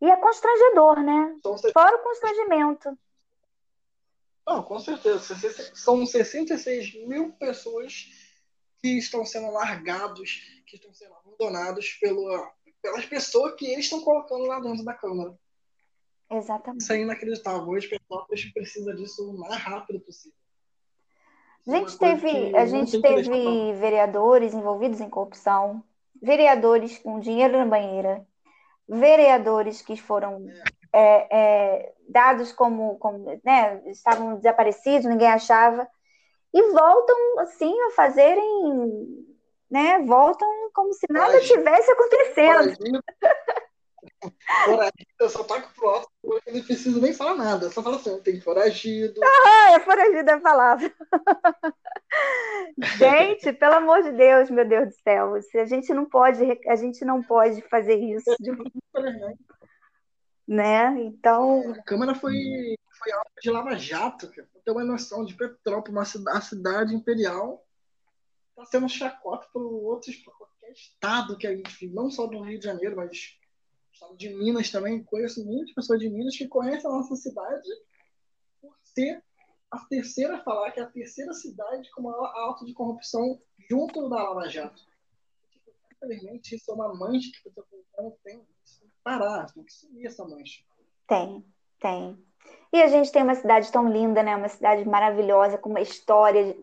[0.00, 1.34] E é constrangedor, né?
[1.72, 2.96] Fora o constrangimento.
[4.46, 5.34] Não, com certeza.
[5.74, 8.08] São 66 mil pessoas
[8.80, 11.98] que estão sendo largados, que estão sendo abandonados
[12.80, 15.38] pelas pessoas que eles estão colocando lá dentro da Câmara.
[16.30, 16.82] Exatamente.
[16.82, 17.68] Isso é inacreditável.
[17.68, 20.36] Hoje, Petrópolis precisa disso o mais rápido possível.
[21.66, 25.84] A gente teve, a gente teve vereadores envolvidos em corrupção,
[26.20, 28.26] vereadores com dinheiro na banheira,
[28.88, 35.88] vereadores que foram é, é, dados como, como né, estavam desaparecidos, ninguém achava,
[36.52, 39.26] e voltam assim a fazerem,
[39.70, 42.76] né, voltam como se nada tivesse acontecendo.
[44.64, 46.08] Foragido, eu só taco pro alto,
[46.46, 47.66] eu não preciso nem falar nada.
[47.66, 49.20] Eu só falo assim, tem foragido.
[49.24, 50.92] Ah, é foragido a palavra.
[52.98, 55.34] gente, pelo amor de Deus, meu Deus do céu.
[55.34, 58.30] A gente não pode, a gente não pode fazer isso.
[58.38, 58.52] De...
[60.52, 61.02] né?
[61.02, 61.72] Então.
[61.72, 62.34] A Câmara foi,
[62.98, 66.94] foi alvo de Lava Jato, para ter uma noção de Petrópolis, uma cidade, a cidade
[66.94, 67.66] imperial,
[68.50, 72.58] está sendo chacota por outros, por qualquer estado que a gente, não só do Rio
[72.58, 73.38] de Janeiro, mas
[73.92, 77.68] estado de Minas também, conheço muitas pessoas de Minas que conhecem a nossa cidade
[78.60, 79.22] por ser
[79.70, 83.40] a terceira a falar que é a terceira cidade com maior alta de corrupção
[83.70, 84.82] junto da Lava Jato.
[86.02, 88.44] Infelizmente, isso é uma mancha que Metropolitano tem, tem
[88.88, 90.62] que parar, tem que sumir essa mancha.
[91.06, 91.44] Tem,
[91.78, 92.18] tem.
[92.72, 94.34] E a gente tem uma cidade tão linda, né?
[94.34, 96.56] Uma cidade maravilhosa, com uma história,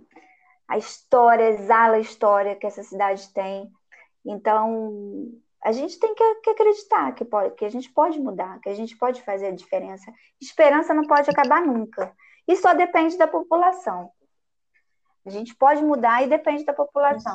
[0.67, 3.71] a história, exala a história que essa cidade tem.
[4.25, 5.31] Então,
[5.63, 8.73] a gente tem que, que, acreditar que, pode, que a gente pode mudar, que a
[8.73, 10.11] gente pode fazer a diferença.
[10.41, 12.13] Esperança não pode acabar nunca.
[12.47, 14.11] E só depende da população.
[15.25, 17.33] A gente pode mudar e depende da população.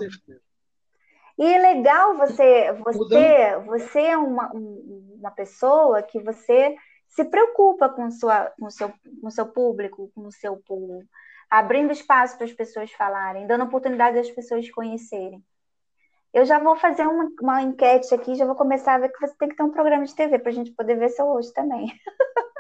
[1.39, 6.77] E é legal você, você, você é uma, uma pessoa que você
[7.09, 11.03] se preocupa com, sua, com, seu, com seu público, com o seu povo,
[11.51, 15.43] abrindo espaço para as pessoas falarem, dando oportunidade das pessoas conhecerem.
[16.33, 19.35] Eu já vou fazer uma, uma enquete aqui, já vou começar a ver que você
[19.37, 21.87] tem que ter um programa de TV para a gente poder ver seu rosto também.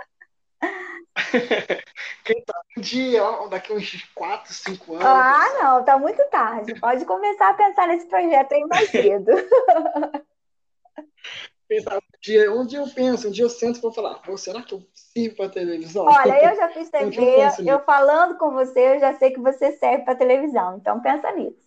[2.24, 5.06] Quem tá um dia, daqui uns 4, 5 anos.
[5.06, 6.78] Ah, não, tá muito tarde.
[6.78, 9.32] Pode começar a pensar nesse projeto aí mais cedo.
[11.66, 14.62] Pensar, um, dia, um dia eu penso, um dia eu sento e vou falar, será
[14.62, 16.04] que eu sirvo para televisão?
[16.04, 19.72] Olha, eu já fiz TV, eu, eu falando com você, eu já sei que você
[19.72, 21.64] serve para televisão, então pensa nisso.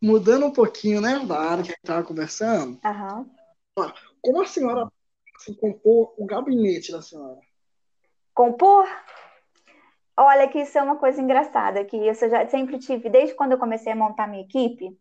[0.00, 2.80] Mudando um pouquinho, né, da área que a gente estava conversando.
[2.82, 3.30] Uhum.
[4.22, 4.88] Como a senhora
[5.52, 7.40] compor o gabinete da senhora?
[8.32, 8.86] Compor?
[10.16, 13.58] Olha, que isso é uma coisa engraçada, que eu já sempre tive, desde quando eu
[13.58, 14.96] comecei a montar minha equipe,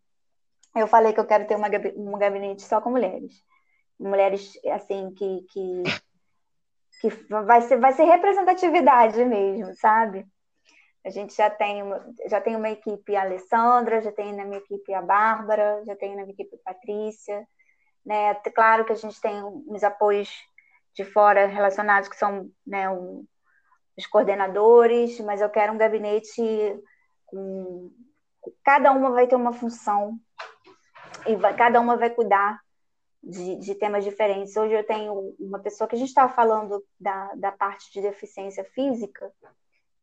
[0.76, 3.44] eu falei que eu quero ter uma, um gabinete só com mulheres.
[4.00, 5.84] Mulheres, assim, que, que,
[7.00, 10.26] que vai, ser, vai ser representatividade mesmo, sabe?
[11.06, 11.84] A gente já tem,
[12.28, 16.16] já tem uma equipe a Alessandra, já tem na minha equipe a Bárbara, já tem
[16.16, 17.48] na minha equipe a Patrícia.
[18.06, 18.34] Né?
[18.56, 20.30] Claro que a gente tem uns apoios
[20.94, 23.26] de fora relacionados, que são né, um,
[23.98, 26.42] os coordenadores, mas eu quero um gabinete
[27.26, 27.92] com.
[28.64, 30.20] Cada uma vai ter uma função
[31.26, 32.60] e vai, cada uma vai cuidar
[33.24, 34.56] de, de, temas diferentes.
[34.58, 38.66] Hoje eu tenho uma pessoa que a gente estava falando da, da parte de deficiência
[38.66, 39.32] física,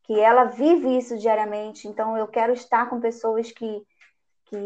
[0.04, 1.86] que ela vive isso diariamente.
[1.86, 3.86] Então, eu quero estar com pessoas que,
[4.46, 4.56] que,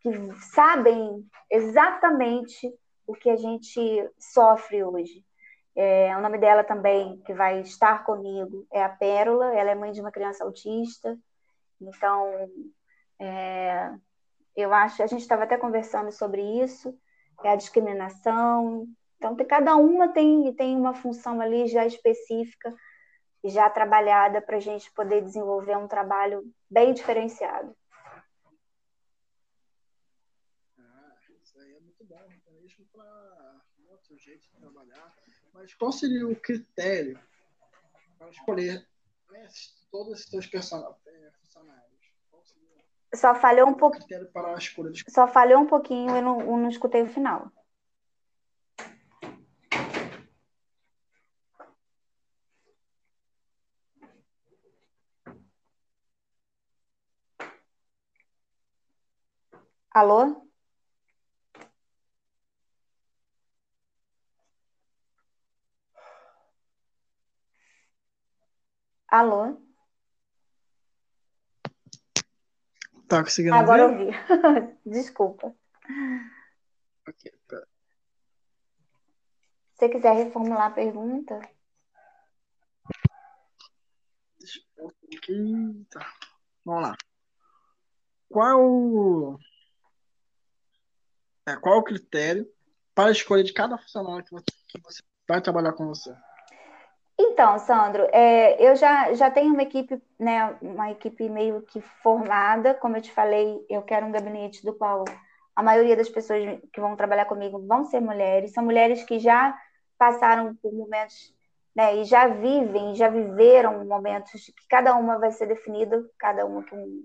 [0.00, 0.10] que
[0.52, 2.72] sabem exatamente
[3.06, 5.24] o que a gente sofre hoje.
[5.76, 9.54] É, o nome dela também, que vai estar comigo, é a Pérola.
[9.54, 11.18] Ela é mãe de uma criança autista.
[11.80, 12.50] Então,
[13.18, 13.92] é,
[14.56, 16.96] eu acho, a gente estava até conversando sobre isso,
[17.42, 18.86] é a discriminação.
[19.16, 22.74] Então, cada uma tem, tem uma função ali já específica
[23.44, 27.74] já trabalhada para a gente poder desenvolver um trabalho bem diferenciado.
[30.78, 35.14] Ah, isso aí é muito bom, mesmo para outro jeito de trabalhar.
[35.52, 37.18] Mas qual seria o critério
[38.18, 38.86] para escolher
[39.30, 39.48] né,
[39.90, 40.46] todos esses seus
[41.06, 42.12] é, funcionários?
[42.30, 42.68] Qual seria
[43.14, 43.74] Só falhou um
[44.92, 45.04] de...
[45.08, 47.50] Só falhou um pouquinho, eu não, não escutei o final.
[59.92, 60.49] Alô?
[69.10, 69.60] Alô?
[73.08, 74.06] Tá conseguindo Agora ouvir?
[74.06, 74.78] ouvi.
[74.86, 75.52] Desculpa.
[77.08, 77.66] Ok, pera.
[79.72, 81.40] Se você quiser reformular a pergunta.
[84.38, 85.86] Deixa eu ver aqui.
[85.90, 86.14] Tá.
[86.64, 86.96] Vamos lá.
[88.28, 89.38] Qual o...
[91.48, 92.48] É, qual o critério
[92.94, 96.14] para a escolha de cada funcionário que você vai trabalhar com você?
[97.22, 102.72] Então, Sandro, é, eu já, já tenho uma equipe, né, uma equipe meio que formada,
[102.72, 105.04] como eu te falei, eu quero um gabinete do qual
[105.54, 106.42] a maioria das pessoas
[106.72, 109.54] que vão trabalhar comigo vão ser mulheres, são mulheres que já
[109.98, 111.34] passaram por momentos,
[111.76, 116.62] né, e já vivem, já viveram momentos que cada uma vai ser definida, cada uma
[116.62, 117.04] com,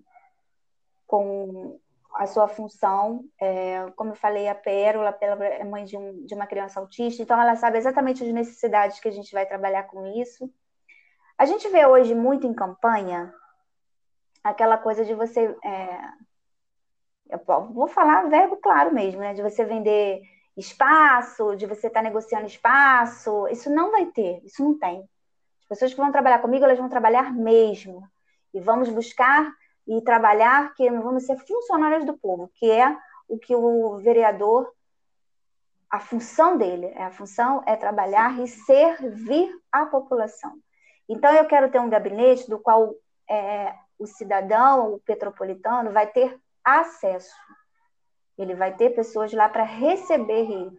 [1.05, 1.79] com
[2.15, 3.25] a sua função.
[3.39, 7.39] É, como eu falei, a Pérola, é mãe de, um, de uma criança autista, então
[7.39, 10.49] ela sabe exatamente as necessidades que a gente vai trabalhar com isso.
[11.37, 13.33] A gente vê hoje muito em campanha
[14.43, 15.55] aquela coisa de você.
[15.63, 15.99] É,
[17.29, 17.39] eu
[17.73, 19.33] vou falar verbo claro mesmo, né?
[19.33, 20.21] De você vender
[20.55, 23.47] espaço, de você estar tá negociando espaço.
[23.49, 25.01] Isso não vai ter, isso não tem.
[25.63, 28.07] As pessoas que vão trabalhar comigo, elas vão trabalhar mesmo.
[28.53, 29.51] E vamos buscar
[29.87, 34.71] e trabalhar que vamos ser funcionários do povo, que é o que o vereador
[35.89, 40.53] a função dele, a função é trabalhar e servir a população.
[41.07, 42.93] Então eu quero ter um gabinete do qual
[43.29, 47.33] é, o cidadão, o petropolitano, vai ter acesso.
[48.37, 50.77] Ele vai ter pessoas lá para receber ele.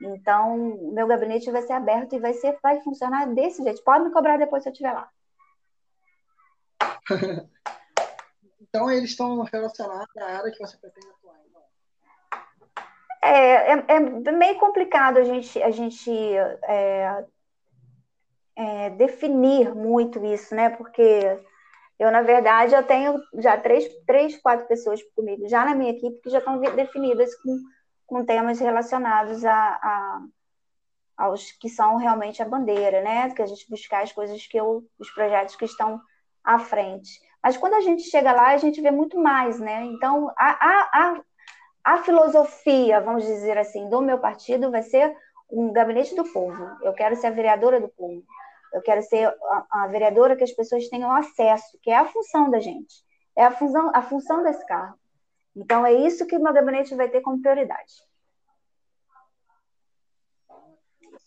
[0.00, 0.56] Então,
[0.94, 3.82] meu gabinete vai ser aberto e vai ser, vai funcionar desse jeito.
[3.82, 5.10] Pode me cobrar depois se eu estiver lá.
[8.68, 11.36] Então, eles estão relacionados à área que você pretende atuar.
[11.48, 11.62] Então.
[13.22, 16.10] É, é, é, meio complicado a gente, a gente
[16.64, 17.24] é,
[18.56, 20.70] é, definir muito isso, né?
[20.70, 21.40] Porque
[21.98, 26.20] eu, na verdade, eu tenho já três, três, quatro pessoas comigo, já na minha equipe,
[26.20, 27.58] que já estão definidas com,
[28.06, 30.22] com temas relacionados a, a
[31.18, 33.34] aos que são realmente a bandeira, né?
[33.34, 36.00] Que a gente buscar as coisas que eu, os projetos que estão
[36.44, 37.20] à frente.
[37.42, 39.84] Mas quando a gente chega lá, a gente vê muito mais, né?
[39.84, 41.20] Então, a, a, a,
[41.84, 45.16] a filosofia, vamos dizer assim, do meu partido vai ser
[45.50, 46.62] um gabinete do povo.
[46.82, 48.22] Eu quero ser a vereadora do povo.
[48.72, 52.50] Eu quero ser a, a vereadora que as pessoas tenham acesso, que é a função
[52.50, 53.02] da gente.
[53.36, 54.98] É a função, a função desse carro.
[55.56, 57.94] Então, é isso que o meu gabinete vai ter como prioridade.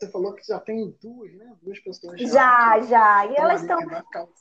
[0.01, 1.55] Você falou que já tem duas, né?
[1.61, 2.27] Duas pessoas já.
[2.27, 3.25] Já, já.
[3.27, 3.77] E elas estão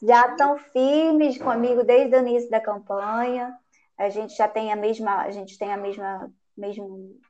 [0.03, 3.55] já estão firmes comigo desde o início da campanha.
[3.99, 7.21] A gente já tem a mesma, a gente tem a mesma mesmo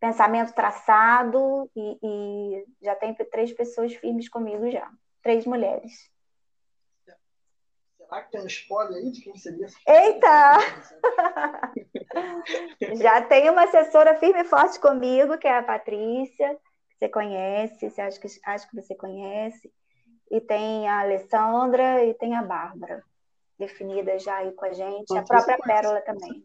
[0.00, 4.90] pensamento traçado e, e já tem três pessoas firmes comigo já,
[5.22, 6.10] três mulheres.
[7.98, 9.66] Será que tem um spoiler aí de quem seria?
[9.86, 10.58] Eita!
[12.96, 16.58] já tem uma assessora firme e forte comigo, que é a Patrícia
[16.98, 19.72] você conhece, você acha que, acho que você conhece.
[20.30, 23.02] E tem a Alessandra e tem a Bárbara,
[23.58, 25.06] definidas já aí com a gente.
[25.06, 26.44] Patrícia a própria Pérola também.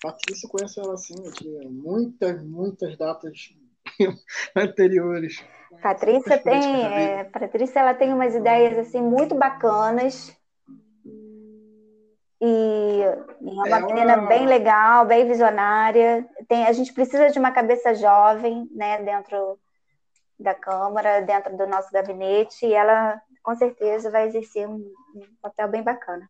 [0.00, 3.54] Patrícia conhece ela assim, eu tinha muitas, muitas datas
[4.54, 5.44] anteriores.
[5.82, 10.36] Patrícia tem, é, Patrícia ela tem umas ideias assim muito bacanas
[12.40, 13.80] e, é uma ela...
[13.80, 16.28] menina bem legal, bem visionária.
[16.48, 19.58] Tem, a gente precisa de uma cabeça jovem, né, dentro
[20.38, 25.68] da Câmara, dentro do nosso gabinete, e ela com certeza vai exercer um, um papel
[25.68, 26.28] bem bacana.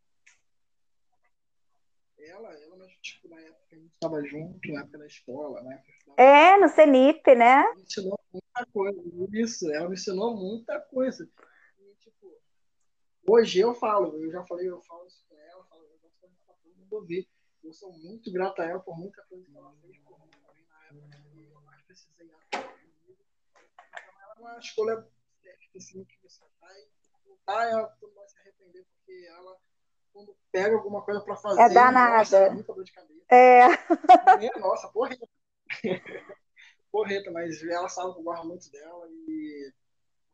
[2.18, 5.82] Ela, ela tipo, na época a gente estava junto, na época da escola, né?
[6.16, 7.62] É, no CENIP, né?
[7.74, 9.02] Me ensinou muita coisa.
[9.32, 11.28] Isso, ela me ensinou muita coisa.
[11.78, 12.32] E, tipo,
[13.28, 15.25] hoje eu falo, eu já falei, eu falo isso
[16.94, 17.28] ouvir.
[17.62, 20.66] Eu sou muito grato a ela por muita coisa que ela fez por mim também
[20.68, 23.16] na época que eu mais precisei comigo.
[23.74, 25.06] Então, ela é uma escolha
[25.42, 26.74] certa, assim, que você vai
[27.24, 29.58] voltar, ela tu vai se arrepender, porque ela,
[30.12, 32.18] quando pega alguma coisa para fazer, é danada.
[32.18, 33.26] Nossa, é muita dor de cabeça.
[33.30, 33.64] É.
[34.46, 35.26] é nossa, porreta.
[36.92, 39.72] porreta, mas ela sabe que eu gosto muito dela e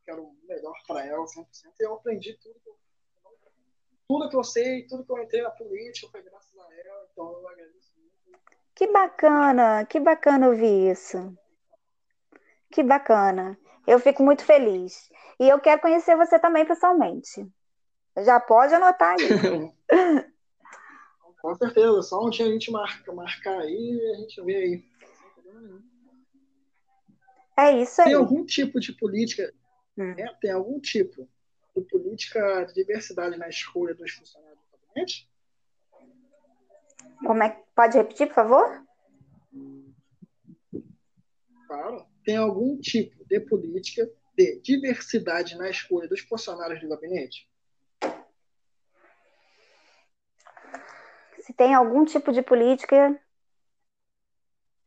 [0.05, 1.47] quero o melhor para ela, 100%.
[1.81, 2.79] E eu aprendi tudo que eu
[4.13, 7.33] tudo que eu sei, tudo que eu entrei na política foi graças a ela, então
[7.33, 8.13] eu agradeço muito.
[8.75, 11.35] Que bacana, que bacana ouvir isso.
[12.71, 13.59] Que bacana.
[13.87, 15.11] Eu fico muito feliz.
[15.41, 17.51] E eu quero conhecer você também pessoalmente.
[18.19, 19.73] Já pode anotar aí.
[21.41, 24.85] Com certeza, só um dia a gente marca, marcar aí e a gente vê aí.
[27.59, 28.09] É isso aí.
[28.09, 29.53] Tem algum tipo de política,
[29.97, 30.15] hum.
[30.15, 30.37] né?
[30.41, 31.27] tem algum tipo
[31.75, 35.29] de política de diversidade na escolha dos funcionários do gabinete?
[37.25, 38.87] Como é Pode repetir, por favor?
[41.67, 42.07] Claro.
[42.25, 47.51] Tem algum tipo de política de diversidade na escolha dos funcionários do gabinete?
[51.41, 53.21] Se tem algum tipo de política.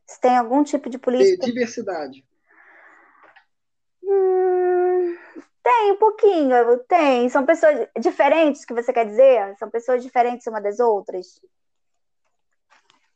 [0.07, 1.45] Se tem algum tipo de política.
[1.45, 2.25] De diversidade.
[4.03, 4.44] Hum,
[5.65, 7.27] tem um pouquinho, tem.
[7.27, 9.57] São pessoas diferentes que você quer dizer?
[9.57, 11.41] São pessoas diferentes uma das outras?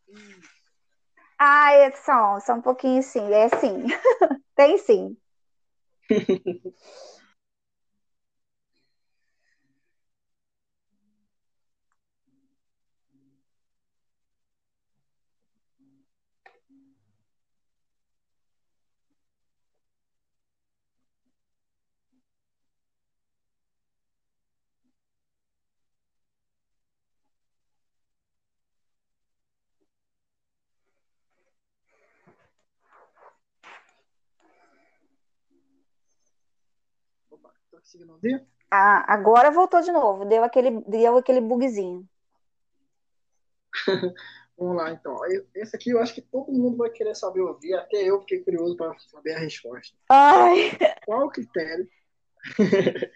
[0.09, 0.41] Hum.
[1.37, 3.85] Ah, é, são, são um pouquinho sim, é sim.
[4.55, 5.15] tem sim.
[37.41, 38.45] Tá conseguindo ouvir?
[38.71, 40.25] Ah, agora voltou de novo.
[40.25, 42.07] Deu aquele, deu aquele bugzinho.
[44.57, 45.17] Vamos lá, então.
[45.55, 47.73] Esse aqui eu acho que todo mundo vai querer saber ouvir.
[47.75, 49.97] Até eu fiquei curioso para saber a resposta.
[50.09, 50.77] Ai.
[51.05, 51.87] Qual o critério?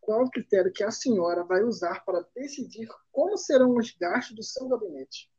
[0.00, 4.42] Qual o critério que a senhora vai usar para decidir como serão os gastos do
[4.42, 5.30] seu gabinete?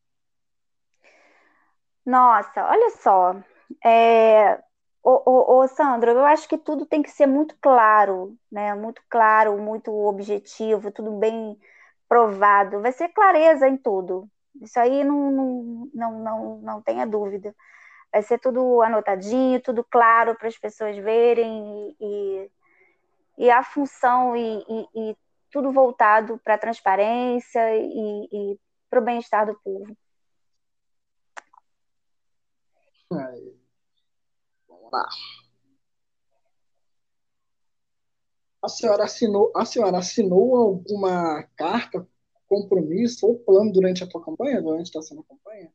[2.05, 3.35] Nossa, olha só.
[3.83, 4.63] É,
[5.03, 8.73] Ô, ô, ô, Sandro, eu acho que tudo tem que ser muito claro, né?
[8.73, 11.59] Muito claro, muito objetivo, tudo bem
[12.07, 12.81] provado.
[12.81, 14.29] Vai ser clareza em tudo.
[14.61, 17.53] Isso aí não, não, não, não, não tenha dúvida.
[18.13, 22.51] Vai ser tudo anotadinho, tudo claro para as pessoas verem e,
[23.39, 25.17] e a função e, e, e
[25.51, 28.57] tudo voltado para a transparência e,
[28.89, 29.97] para o bem-estar do povo.
[33.11, 33.62] Aí
[34.93, 35.09] lá.
[38.61, 42.07] A senhora assinou, a senhora assinou alguma carta,
[42.47, 45.71] compromisso ou plano durante a sua campanha, durante a sua campanha?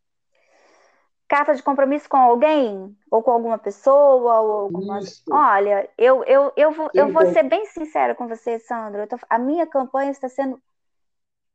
[1.28, 2.96] Carta de compromisso com alguém?
[3.10, 4.40] Ou com alguma pessoa?
[4.40, 5.00] Ou alguma...
[5.30, 9.06] Olha, eu, eu, eu, vou, eu vou ser bem sincera com você, Sandro.
[9.06, 9.18] Tô...
[9.28, 10.58] A minha campanha está sendo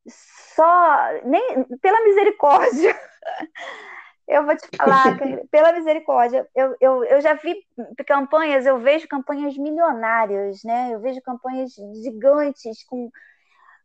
[0.07, 2.95] só nem pela misericórdia
[4.27, 5.17] Eu vou te falar,
[5.51, 7.55] pela misericórdia, eu, eu, eu já vi
[8.07, 10.91] campanhas, eu vejo campanhas milionárias, né?
[10.93, 13.11] Eu vejo campanhas gigantes com,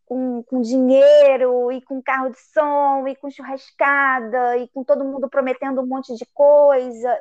[0.07, 5.29] com, com dinheiro e com carro de som e com churrascada e com todo mundo
[5.29, 7.19] prometendo um monte de coisa.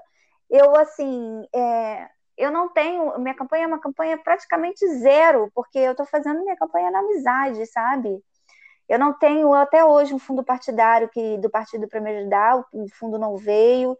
[0.49, 2.07] Eu, assim, é,
[2.37, 3.17] eu não tenho.
[3.19, 7.65] Minha campanha é uma campanha praticamente zero, porque eu estou fazendo minha campanha na amizade,
[7.65, 8.23] sabe?
[8.87, 12.87] Eu não tenho até hoje um fundo partidário que do partido para me ajudar, o
[12.89, 13.97] fundo não veio.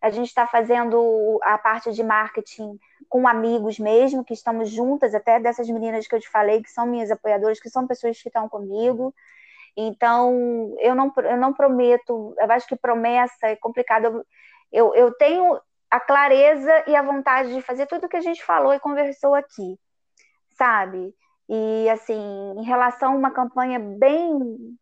[0.00, 2.78] A gente está fazendo a parte de marketing
[3.08, 6.86] com amigos mesmo, que estamos juntas, até dessas meninas que eu te falei, que são
[6.86, 9.14] minhas apoiadoras, que são pessoas que estão comigo.
[9.76, 14.26] Então, eu não, eu não prometo, eu acho que promessa é complicado.
[14.72, 15.60] Eu, eu tenho
[15.90, 19.34] a clareza e a vontade de fazer tudo o que a gente falou e conversou
[19.34, 19.78] aqui,
[20.56, 21.14] sabe?
[21.48, 24.76] E assim, em relação a uma campanha bem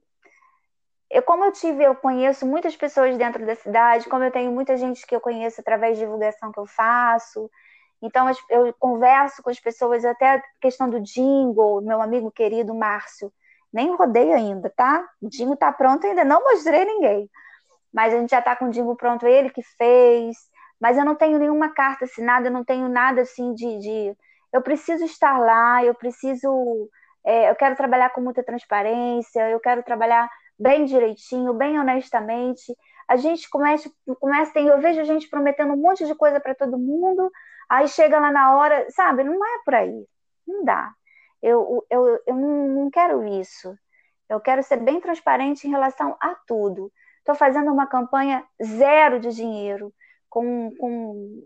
[1.10, 4.76] eu, como eu tive, eu conheço muitas pessoas dentro da cidade, como eu tenho muita
[4.76, 7.50] gente que eu conheço através de divulgação que eu faço,
[8.00, 13.32] então eu converso com as pessoas, até a questão do jingle, meu amigo querido Márcio,
[13.72, 15.04] nem rodei ainda, tá?
[15.20, 17.28] O jingle tá pronto ainda, não mostrei ninguém,
[17.92, 20.36] mas a gente já tá com o jingle pronto, ele que fez,
[20.80, 24.16] mas eu não tenho nenhuma carta assinada, eu não tenho nada assim de, de
[24.52, 26.88] eu preciso estar lá, eu preciso,
[27.24, 30.28] é, eu quero trabalhar com muita transparência, eu quero trabalhar
[30.58, 32.76] bem direitinho, bem honestamente.
[33.08, 33.90] A gente começa,
[34.20, 37.30] começa tem, eu vejo a gente prometendo um monte de coisa para todo mundo,
[37.68, 39.24] aí chega lá na hora, sabe?
[39.24, 40.06] Não é por aí,
[40.46, 40.92] não dá.
[41.42, 43.74] Eu, eu, eu não quero isso.
[44.28, 46.92] Eu quero ser bem transparente em relação a tudo.
[47.18, 49.92] Estou fazendo uma campanha zero de dinheiro,
[50.28, 51.44] com, com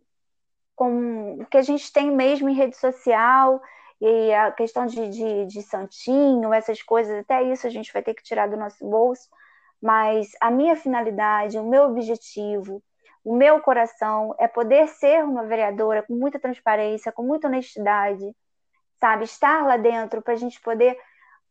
[0.74, 3.60] com o que a gente tem mesmo em rede social
[4.00, 8.14] e a questão de, de, de santinho, essas coisas, até isso a gente vai ter
[8.14, 9.28] que tirar do nosso bolso,
[9.80, 12.82] mas a minha finalidade, o meu objetivo,
[13.24, 18.24] o meu coração é poder ser uma vereadora com muita transparência, com muita honestidade,
[19.00, 19.24] sabe?
[19.24, 20.96] Estar lá dentro para a gente poder,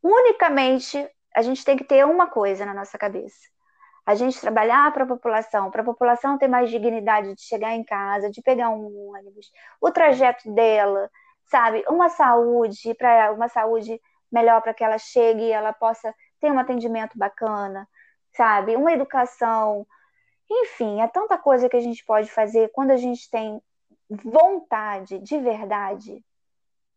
[0.02, 3.53] unicamente, a gente tem que ter uma coisa na nossa cabeça.
[4.06, 7.84] A gente trabalhar para a população, para a população ter mais dignidade de chegar em
[7.84, 11.10] casa, de pegar um ônibus, o trajeto dela,
[11.46, 11.84] sabe?
[11.88, 14.02] Uma saúde, para uma saúde
[14.32, 17.88] melhor para que ela chegue e ela possa ter um atendimento bacana,
[18.36, 18.76] sabe?
[18.76, 19.88] Uma educação.
[20.50, 23.62] Enfim, é tanta coisa que a gente pode fazer quando a gente tem
[24.10, 26.24] vontade de verdade,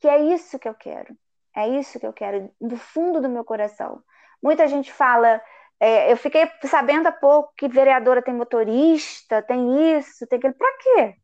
[0.00, 1.16] que é isso que eu quero.
[1.54, 4.02] É isso que eu quero, do fundo do meu coração.
[4.42, 5.40] Muita gente fala.
[5.78, 10.54] É, eu fiquei sabendo há pouco que vereadora tem motorista, tem isso, tem aquilo.
[10.54, 11.16] Para quê?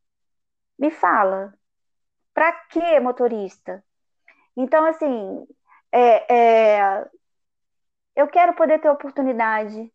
[0.78, 1.54] Me fala.
[2.34, 3.84] Para que motorista?
[4.56, 5.46] Então, assim,
[5.92, 7.06] é, é,
[8.16, 9.92] eu quero poder ter a oportunidade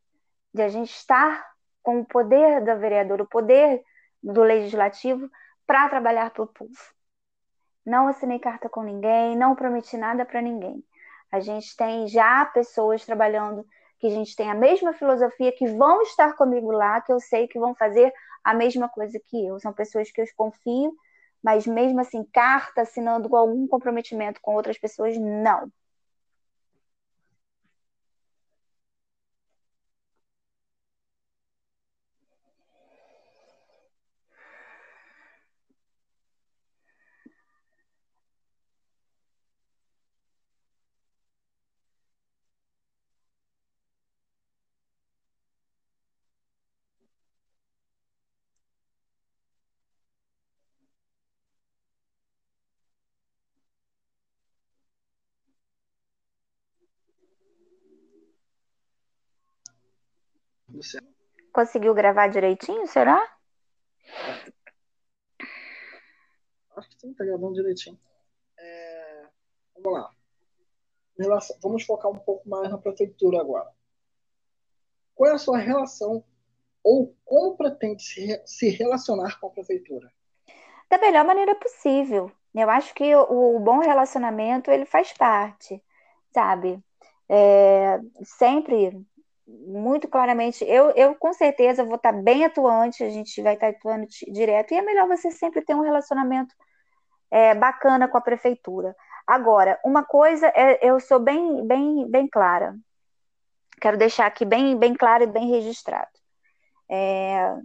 [0.53, 1.45] de a gente estar
[1.83, 3.83] com o poder da vereadora, o poder
[4.21, 5.29] do legislativo
[5.65, 6.73] para trabalhar para o povo.
[7.85, 10.83] Não assinei carta com ninguém, não prometi nada para ninguém.
[11.31, 13.65] A gente tem já pessoas trabalhando
[13.99, 17.47] que a gente tem a mesma filosofia, que vão estar comigo lá, que eu sei
[17.47, 19.59] que vão fazer a mesma coisa que eu.
[19.59, 20.93] São pessoas que eu confio
[21.43, 25.71] mas mesmo assim, carta assinando algum comprometimento com outras pessoas, não.
[61.51, 63.17] Conseguiu gravar direitinho, será?
[66.75, 67.99] Acho que sim, tá gravando direitinho.
[68.59, 69.27] É...
[69.75, 70.11] Vamos lá.
[71.17, 71.57] Relação...
[71.61, 73.71] Vamos focar um pouco mais na prefeitura agora.
[75.15, 76.23] Qual é a sua relação
[76.83, 78.03] ou como pretende
[78.45, 80.11] se, relacionar com a prefeitura?
[80.89, 82.31] Da melhor maneira possível.
[82.53, 85.83] Eu acho que o, o bom relacionamento ele faz parte,
[86.31, 86.81] sabe?
[87.27, 89.05] É, sempre
[89.47, 90.63] muito claramente.
[90.65, 94.77] Eu, eu com certeza vou estar bem atuante, a gente vai estar atuando direto, e
[94.77, 96.53] é melhor você sempre ter um relacionamento
[97.31, 98.95] é, bacana com a prefeitura.
[99.25, 102.75] Agora, uma coisa é, eu sou bem, bem, bem clara.
[103.79, 106.09] Quero deixar aqui bem, bem claro e bem registrado.
[106.89, 107.55] É,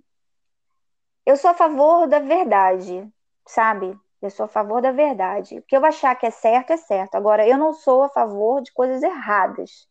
[1.24, 3.08] eu sou a favor da verdade,
[3.46, 3.96] sabe?
[4.20, 5.58] Eu sou a favor da verdade.
[5.58, 7.14] O que eu achar que é certo, é certo.
[7.14, 9.88] Agora, eu não sou a favor de coisas erradas.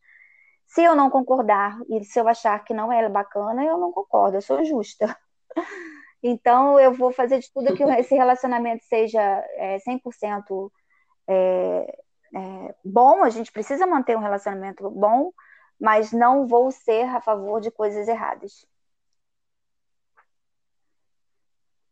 [0.72, 4.38] Se eu não concordar e se eu achar que não é bacana, eu não concordo,
[4.38, 5.16] eu sou justa.
[6.24, 9.20] Então, eu vou fazer de tudo que esse relacionamento seja
[9.56, 10.70] é, 100%
[11.26, 11.98] é,
[12.32, 13.24] é, bom.
[13.24, 15.32] A gente precisa manter um relacionamento bom,
[15.80, 18.64] mas não vou ser a favor de coisas erradas.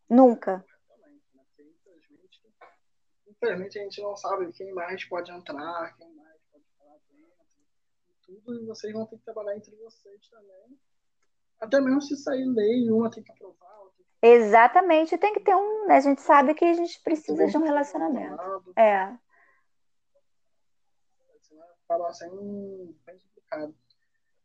[0.09, 0.65] Nunca.
[3.27, 6.21] Infelizmente, a gente não sabe quem mais pode entrar, quem
[8.31, 10.79] tudo, e vocês vão ter que trabalhar entre vocês também.
[11.61, 13.91] Até mesmo se sair lei, uma tem que aprovar.
[13.97, 14.27] Que...
[14.27, 15.87] Exatamente, tem que ter um.
[15.87, 15.97] Né?
[15.97, 18.73] A gente sabe que a gente precisa de um relacionamento.
[18.77, 19.17] É.
[21.87, 23.75] Falar assim, bem complicado.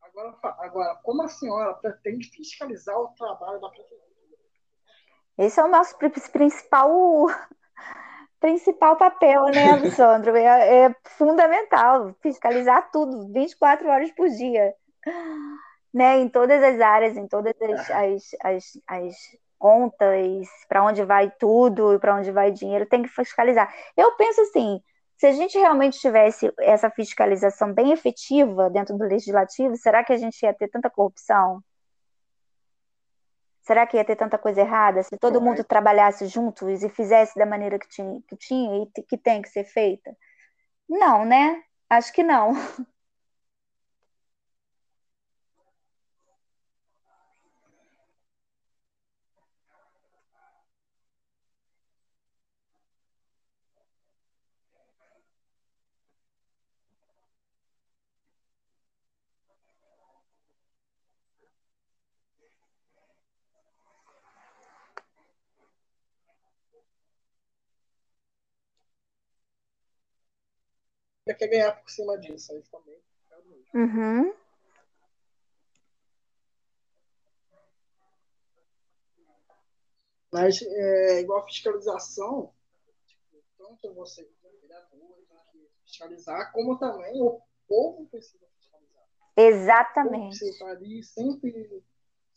[0.01, 4.01] Agora, agora, como a senhora pretende fiscalizar o trabalho da prefeitura?
[5.38, 5.97] Esse é o nosso
[6.31, 7.27] principal
[8.45, 10.35] principal papel, né, Alessandro?
[10.37, 14.71] É, é, fundamental fiscalizar tudo, 24 horas por dia,
[15.91, 16.19] né?
[16.19, 19.15] Em todas as áreas, em todas as, as, as, as
[19.57, 23.73] contas, para onde vai tudo, para onde vai dinheiro, tem que fiscalizar.
[23.97, 24.79] Eu penso assim,
[25.17, 30.17] se a gente realmente tivesse essa fiscalização bem efetiva dentro do legislativo, será que a
[30.17, 31.63] gente ia ter tanta corrupção?
[33.66, 35.01] Será que ia ter tanta coisa errada?
[35.03, 39.18] Se todo mundo trabalhasse juntos e fizesse da maneira que tinha, que tinha e que
[39.18, 40.16] tem que ser feita?
[40.89, 41.63] Não, né?
[41.89, 42.53] Acho que não.
[71.34, 72.53] Quer ganhar por cima disso.
[72.53, 73.01] Aí também.
[73.73, 74.34] Uhum.
[80.32, 82.53] Mas, é, igual fiscalização,
[83.05, 84.30] tipo, tanto você,
[84.61, 85.17] vereador,
[85.51, 89.07] tem que fiscalizar, como também o povo precisa fiscalizar.
[89.38, 90.38] Exatamente.
[90.38, 91.84] Você está ali sempre,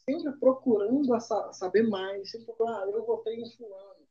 [0.08, 1.20] sempre procurando a
[1.52, 4.06] saber mais, sempre procurando, ah, eu votei em fulano.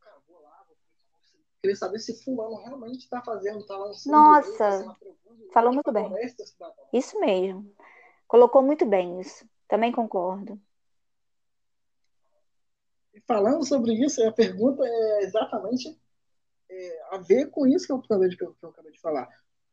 [0.00, 0.76] Cara, vou lá, vou
[1.62, 4.12] querer saber se fulano realmente está fazendo, está lançando.
[4.12, 6.10] Nossa, lei, falou muito bem.
[6.92, 7.72] Isso mesmo.
[8.26, 9.48] Colocou muito bem isso.
[9.68, 10.60] Também concordo.
[13.14, 16.00] E falando sobre isso, a pergunta é exatamente
[16.70, 19.28] é, a ver com isso que eu, acabei de, que eu acabei de falar.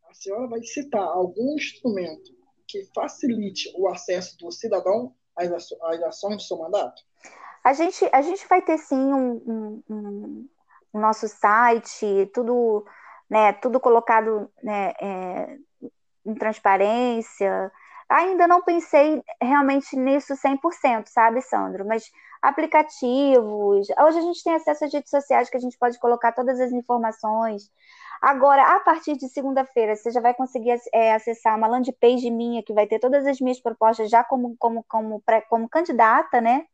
[0.09, 2.35] A senhora vai citar algum instrumento
[2.67, 7.01] que facilite o acesso do cidadão às, às ações do seu mandato?
[7.63, 10.49] A gente, a gente vai ter sim um, um, um,
[10.97, 12.85] um nosso site, tudo,
[13.29, 15.57] né, tudo colocado né, é,
[16.25, 17.71] em transparência.
[18.09, 21.85] Ainda não pensei realmente nisso 100%, sabe, Sandro?
[21.85, 22.09] Mas
[22.41, 23.87] aplicativos.
[23.99, 26.71] Hoje a gente tem acesso às redes sociais que a gente pode colocar todas as
[26.71, 27.69] informações.
[28.21, 32.63] Agora, a partir de segunda-feira, você já vai conseguir é, acessar uma landing page minha
[32.63, 36.65] que vai ter todas as minhas propostas já como, como, como, como candidata, né?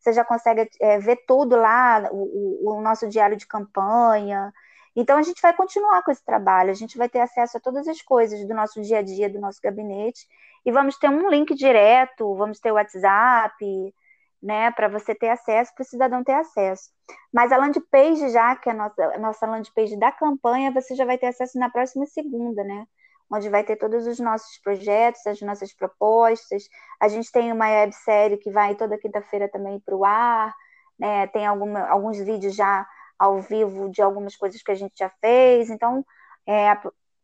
[0.00, 4.52] Você já consegue é, ver tudo lá, o, o nosso diário de campanha.
[4.96, 7.86] Então, a gente vai continuar com esse trabalho, a gente vai ter acesso a todas
[7.86, 10.26] as coisas do nosso dia a dia, do nosso gabinete,
[10.64, 13.94] e vamos ter um link direto, vamos ter o WhatsApp,
[14.42, 16.90] né, para você ter acesso, para o cidadão ter acesso.
[17.32, 20.72] Mas a landing page já, que é a nossa, a nossa landing page da campanha,
[20.72, 22.86] você já vai ter acesso na próxima segunda, né?
[23.32, 26.64] Onde vai ter todos os nossos projetos, as nossas propostas.
[27.00, 30.54] A gente tem uma websérie que vai toda quinta-feira também para o ar,
[30.98, 31.26] né?
[31.28, 32.86] Tem alguma, alguns vídeos já
[33.18, 35.70] ao vivo de algumas coisas que a gente já fez.
[35.70, 36.04] Então,
[36.46, 36.76] é,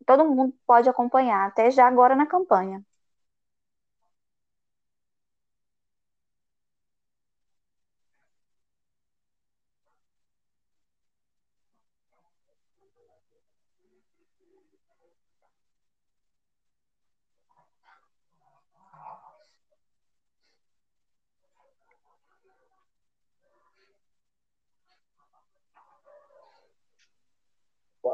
[0.07, 2.83] todo mundo pode acompanhar, até já agora na campanha.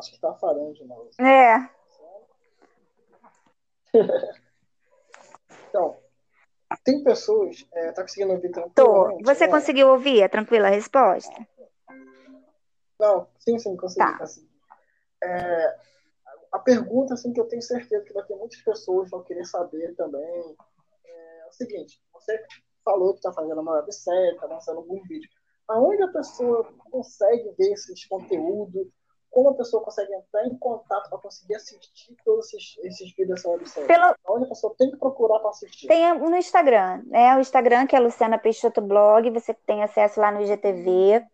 [0.02, 1.10] Acho que está falhando de novo.
[1.20, 1.70] É.
[5.68, 5.98] então,
[6.84, 7.64] tem pessoas.
[7.72, 9.18] É, tá conseguindo ouvir tranquilamente?
[9.22, 9.24] Tô.
[9.24, 9.52] Você né?
[9.52, 11.46] conseguiu ouvir a tranquila resposta?
[12.98, 14.04] Não, sim, sim, consegui.
[14.04, 14.18] Tá.
[14.18, 14.50] consegui.
[15.22, 15.78] É,
[16.50, 19.94] a pergunta assim, que eu tenho certeza que vai ter muitas pessoas vão querer saber
[19.94, 20.56] também
[21.04, 22.44] é o seguinte: você
[22.84, 25.30] falou que está fazendo uma websérie, está lançando algum vídeo.
[25.68, 28.88] Aonde a pessoa consegue ver esses conteúdos?
[29.32, 33.80] Como a pessoa consegue entrar em contato para conseguir assistir todos esses, esses vídeos dessa?
[33.80, 34.14] Pelo...
[34.28, 35.88] Onde a pessoa tem que procurar para assistir?
[35.88, 37.34] Tem no Instagram, né?
[37.34, 41.24] O Instagram, que é Luciana Peixoto Blog, você tem acesso lá no IGTV.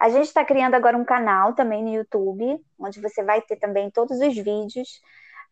[0.00, 3.92] A gente está criando agora um canal também no YouTube, onde você vai ter também
[3.92, 5.00] todos os vídeos.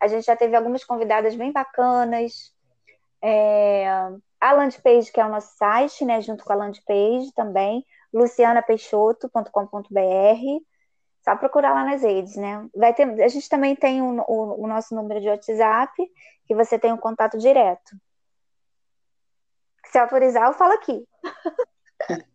[0.01, 2.53] A gente já teve algumas convidadas bem bacanas.
[3.21, 3.87] É...
[4.41, 6.19] A landing page, que é o nosso site, né?
[6.19, 10.68] Junto com a landing page também, lucianapeixoto.com.br
[11.29, 12.67] só procurar lá nas redes, né?
[12.75, 15.93] Vai ter, a gente também tem o, o, o nosso número de WhatsApp,
[16.47, 17.95] que você tem um contato direto.
[19.85, 21.07] Se autorizar, eu falo aqui.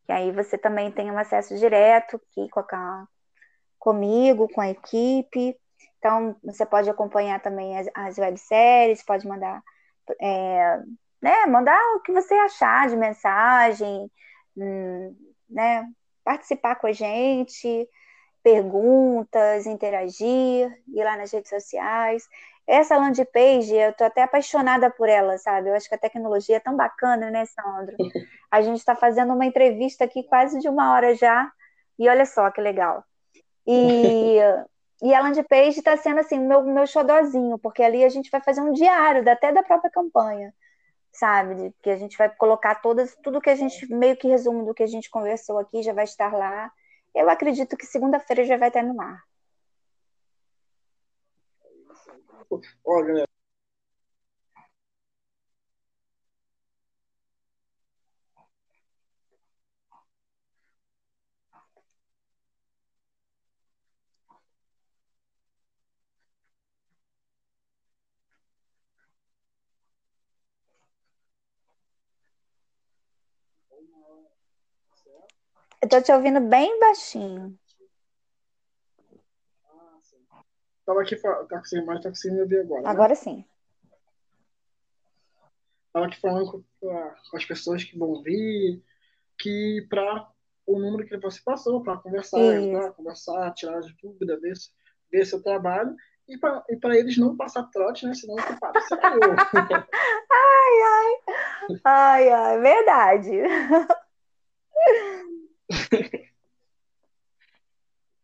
[0.06, 3.08] Que aí você também tem um acesso direto aqui com a,
[3.78, 5.60] comigo, com a equipe.
[5.98, 9.62] Então, você pode acompanhar também as, as webséries, pode mandar
[10.22, 10.82] é,
[11.22, 14.10] né, mandar o que você achar de mensagem,
[14.56, 15.16] hum,
[15.50, 15.86] né,
[16.24, 17.88] participar com a gente,
[18.44, 22.28] perguntas, interagir, ir lá nas redes sociais.
[22.66, 25.70] Essa landing page, eu tô até apaixonada por ela, sabe?
[25.70, 27.96] Eu acho que a tecnologia é tão bacana, né, Sandro?
[28.52, 31.52] A gente está fazendo uma entrevista aqui quase de uma hora já,
[32.00, 33.04] e olha só que legal.
[33.68, 34.38] E,
[35.04, 38.42] e a landing page está sendo assim, meu, meu xodozinho, porque ali a gente vai
[38.42, 40.52] fazer um diário, até da própria campanha
[41.12, 41.74] sabe?
[41.82, 44.84] Que a gente vai colocar todas, tudo que a gente, meio que resumo do que
[44.84, 46.72] a gente conversou aqui, já vai estar lá.
[47.16, 49.24] Eu acredito que segunda-feira já vai estar no ar.
[52.84, 53.29] Olha,
[75.82, 77.58] Eu tô te ouvindo bem baixinho.
[80.86, 82.82] Tava aqui, tá conseguindo mais, tá conseguindo me ouvir agora.
[82.82, 82.90] Né?
[82.90, 83.46] Agora sim.
[85.94, 88.84] Tava aqui falando com, as pessoas que vão vir,
[89.38, 90.32] que para
[90.66, 92.38] o número que você passou, para conversar,
[92.96, 94.54] conversar, tirar as dúvidas, ver,
[95.12, 95.96] ver seu trabalho
[96.30, 96.38] e
[96.78, 98.14] para eles não passar trote, né?
[98.14, 98.72] Senão que para
[99.16, 99.36] eu.
[101.84, 103.32] Ai, ai, verdade.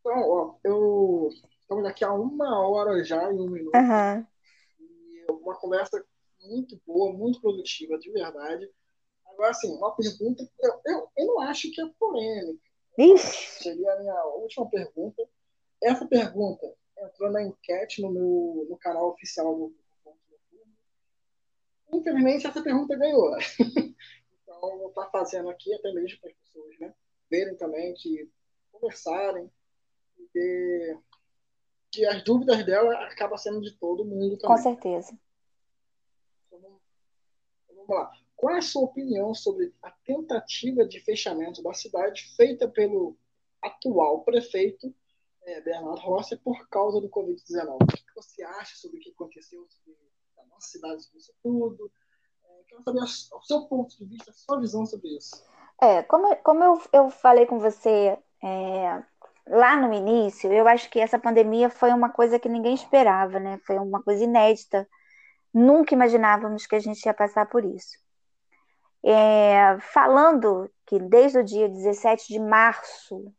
[0.06, 1.30] Então, ó, eu
[1.60, 3.74] estamos aqui há uma hora já e um minuto.
[3.74, 4.28] Aham.
[4.80, 6.06] E uma conversa
[6.42, 8.70] muito boa, muito produtiva, de verdade.
[9.26, 12.62] Agora, assim, uma pergunta, eu, eu, eu não acho que é polêmica.
[13.00, 15.28] Ixi, Seria a minha última pergunta.
[15.82, 19.76] Essa pergunta entrou na enquete no meu no canal oficial do.
[21.94, 23.36] Infelizmente, essa pergunta ganhou.
[24.48, 26.94] Então, vou estar fazendo aqui, até mesmo para as pessoas né,
[27.30, 28.32] verem também, que
[28.72, 29.52] conversarem,
[30.18, 31.00] e ver
[31.92, 34.64] que as dúvidas dela acabam sendo de todo mundo com também.
[34.64, 35.18] certeza.
[36.48, 36.82] Então, vamos
[37.68, 38.12] vamos lá.
[38.36, 43.18] Qual é a sua opinião sobre a tentativa de fechamento da cidade feita pelo
[43.62, 44.94] atual prefeito
[45.46, 47.76] eh, Bernardo Rossi por causa do Covid-19?
[47.76, 49.98] O que você acha sobre o que aconteceu sobre
[50.40, 51.92] a nossa cidade, sobre isso tudo?
[52.44, 55.44] Eh, quero saber o seu ponto de vista, a sua visão sobre isso.
[55.82, 59.04] É, como, como eu, eu falei com você é,
[59.48, 63.60] lá no início, eu acho que essa pandemia foi uma coisa que ninguém esperava, né?
[63.66, 64.88] Foi uma coisa inédita.
[65.54, 67.98] Nunca imaginávamos que a gente ia passar por isso.
[69.04, 73.32] É, falando que desde o dia 17 de março,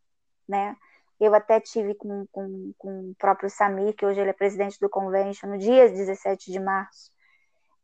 [0.48, 0.76] né?
[1.18, 4.88] Eu até tive com, com, com o próprio Samir, que hoje ele é presidente do
[4.88, 7.10] convention, no dia 17 de março,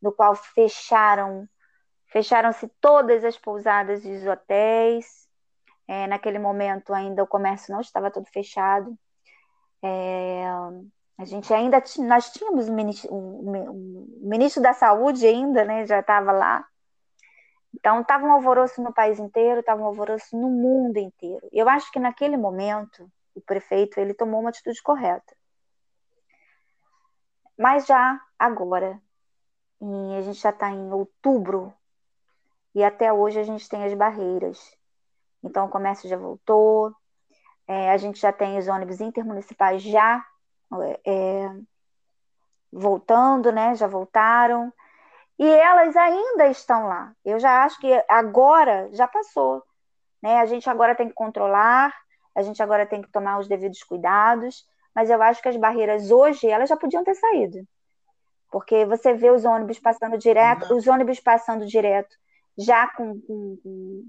[0.01, 1.49] no qual fecharam
[2.12, 5.26] fecharam-se todas as pousadas dos hotéis.
[5.89, 8.97] É, naquele momento ainda o comércio não estava todo fechado.
[9.83, 10.45] É,
[11.18, 15.87] a gente ainda nós tínhamos o ministro, o ministro da Saúde ainda, né?
[15.87, 16.64] Já estava lá.
[17.74, 21.49] Então estava um alvoroço no país inteiro, estava um alvoroço no mundo inteiro.
[21.51, 25.37] Eu acho que naquele momento o prefeito ele tomou uma atitude correta.
[27.59, 29.01] Mas já agora,
[29.80, 31.72] e a gente já está em outubro
[32.74, 34.76] e até hoje a gente tem as barreiras.
[35.43, 36.95] Então o comércio já voltou,
[37.66, 40.24] é, a gente já tem os ônibus intermunicipais já
[41.05, 41.51] é,
[42.72, 43.74] voltando, né?
[43.74, 44.72] Já voltaram.
[45.39, 47.14] E elas ainda estão lá.
[47.24, 49.62] Eu já acho que agora já passou.
[50.22, 50.39] Né?
[50.39, 51.93] A gente agora tem que controlar,
[52.35, 56.11] a gente agora tem que tomar os devidos cuidados, mas eu acho que as barreiras
[56.11, 57.66] hoje elas já podiam ter saído.
[58.51, 62.14] Porque você vê os ônibus passando direto, os ônibus passando direto
[62.57, 64.05] já com, com, com,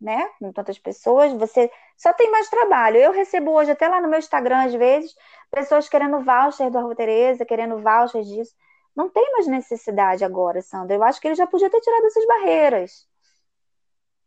[0.00, 2.98] né, com tantas pessoas, você só tem mais trabalho.
[2.98, 5.14] Eu recebo hoje, até lá no meu Instagram, às vezes,
[5.50, 8.54] pessoas querendo voucher do Rua Tereza, querendo voucher disso.
[8.94, 10.96] Não tem mais necessidade agora, Sandra.
[10.96, 13.06] Eu acho que ele já podia ter tirado essas barreiras.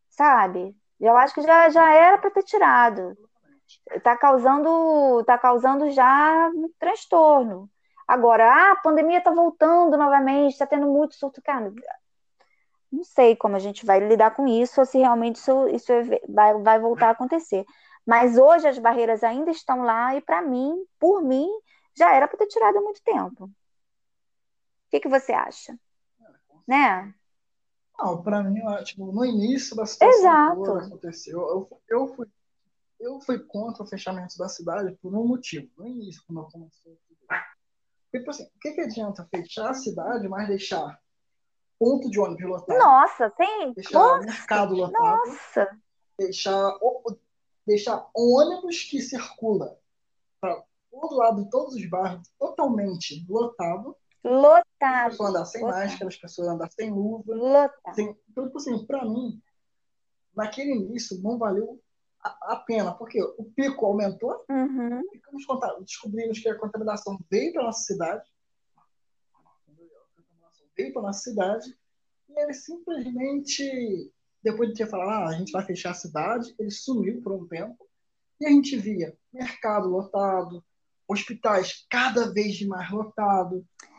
[0.10, 0.76] Sabe?
[1.00, 3.18] Eu acho que já, já era para ter tirado.
[3.92, 7.70] Está causando, tá causando já um transtorno.
[8.08, 11.42] Agora, ah, a pandemia está voltando novamente, está tendo muito surto.
[11.42, 11.72] Cara,
[12.92, 15.94] não sei como a gente vai lidar com isso ou se realmente isso, isso
[16.28, 17.66] vai, vai voltar a acontecer.
[18.06, 21.48] Mas hoje as barreiras ainda estão lá e, para mim, por mim,
[21.96, 23.46] já era para ter tirado há muito tempo.
[23.46, 23.52] O
[24.90, 25.78] que, que você acha?
[26.68, 27.14] Né?
[28.00, 30.64] Não, para mim, tipo, no início da situação Exato.
[30.64, 32.28] toda aconteceu, eu, eu, fui,
[32.98, 35.70] eu fui contra o fechamento da cidade por um motivo.
[35.78, 37.20] No início, quando começou tudo.
[38.12, 40.98] Tipo assim, o que, que adianta fechar a cidade, mas deixar
[41.78, 42.78] ponto de ônibus lotado?
[42.78, 43.74] Nossa, tem.
[43.74, 45.28] Deixar Nossa, mercado lotado?
[45.28, 45.80] Nossa.
[46.18, 46.74] Deixar,
[47.68, 49.78] deixar ônibus que circula
[50.40, 53.96] para todo lado de todos os bairros totalmente lotado.
[54.24, 54.69] Lotado.
[54.82, 55.80] As pessoas andar sem lotado.
[55.80, 57.36] máscara, as pessoas andar sem luva.
[57.36, 57.96] Lotado.
[57.96, 59.42] Sem, então, tipo assim, para mim,
[60.36, 61.82] naquele início não valeu
[62.22, 65.02] a, a, pena, porque o pico aumentou, uhum.
[65.12, 65.46] ficamos
[65.82, 68.30] descobrimos que a contaminação veio para nossa cidade,
[70.76, 71.78] veio para nossa cidade,
[72.30, 74.12] e ele simplesmente,
[74.44, 77.48] depois de ter falado, ah, a gente vai fechar a cidade, ele sumiu por um
[77.48, 77.88] tempo,
[78.40, 80.64] e a gente via mercado lotado,
[81.08, 83.99] hospitais cada vez mais lotado, é,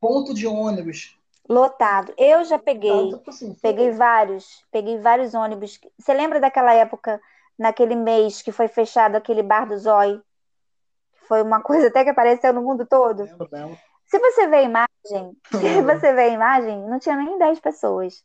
[0.00, 1.20] ponto de ônibus
[1.50, 2.14] Lotado.
[2.16, 5.80] Eu já peguei, assim, peguei vários, peguei vários ônibus.
[5.98, 7.20] Você lembra daquela época,
[7.58, 10.22] naquele mês que foi fechado aquele bar do Zói?
[11.26, 13.24] Foi uma coisa até que apareceu no mundo todo.
[13.24, 13.78] Lembro, lembro.
[14.06, 18.24] Se você vê a imagem, se você vê a imagem, não tinha nem 10 pessoas.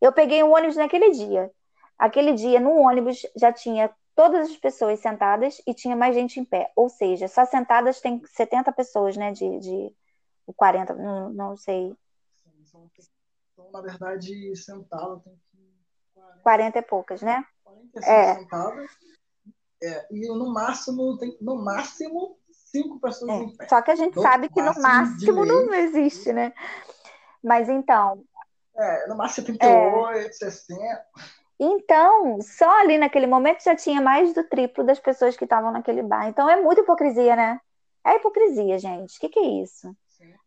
[0.00, 1.50] Eu peguei um ônibus naquele dia.
[1.98, 6.44] Aquele dia, no ônibus, já tinha todas as pessoas sentadas e tinha mais gente em
[6.44, 6.72] pé.
[6.74, 9.30] Ou seja, só sentadas tem 70 pessoas, né?
[9.30, 9.94] De, de
[10.56, 11.96] 40, não, não sei.
[13.52, 15.62] Então, na verdade, sentada tem que.
[16.14, 17.44] 40, 40 e poucas, né?
[17.64, 18.34] 45 é.
[18.34, 18.90] sentadas.
[19.82, 23.34] É, e no máximo, tem, no máximo, cinco pessoas é.
[23.34, 23.68] em pé.
[23.68, 26.52] Só que a gente no sabe que no máximo não existe, né?
[27.42, 28.24] Mas então.
[28.74, 30.32] É, no máximo 78, é...
[30.32, 31.06] 60.
[31.58, 36.02] Então, só ali naquele momento já tinha mais do triplo das pessoas que estavam naquele
[36.02, 36.28] bar.
[36.28, 37.60] Então é muita hipocrisia, né?
[38.04, 39.16] É hipocrisia, gente.
[39.16, 39.94] O que, que é isso?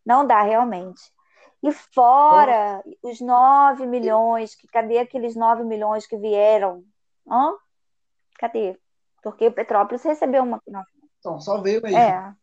[0.05, 1.01] Não dá realmente.
[1.63, 6.83] E fora Bom, os 9 milhões, que cadê aqueles 9 milhões que vieram?
[7.27, 7.55] Hã?
[8.37, 8.77] Cadê?
[9.23, 10.61] Porque o Petrópolis recebeu uma.
[11.19, 11.97] Então, só veio mesmo.
[11.97, 12.35] É.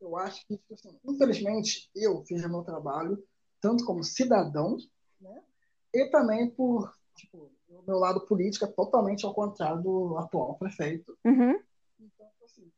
[0.00, 3.18] Eu acho que, tipo assim, infelizmente, eu fiz o meu trabalho,
[3.60, 4.76] tanto como cidadão,
[5.20, 5.42] né?
[5.92, 11.18] e também por tipo, o meu lado político é totalmente ao contrário do atual prefeito.
[11.24, 11.60] Uhum.
[11.98, 12.70] Então, assim,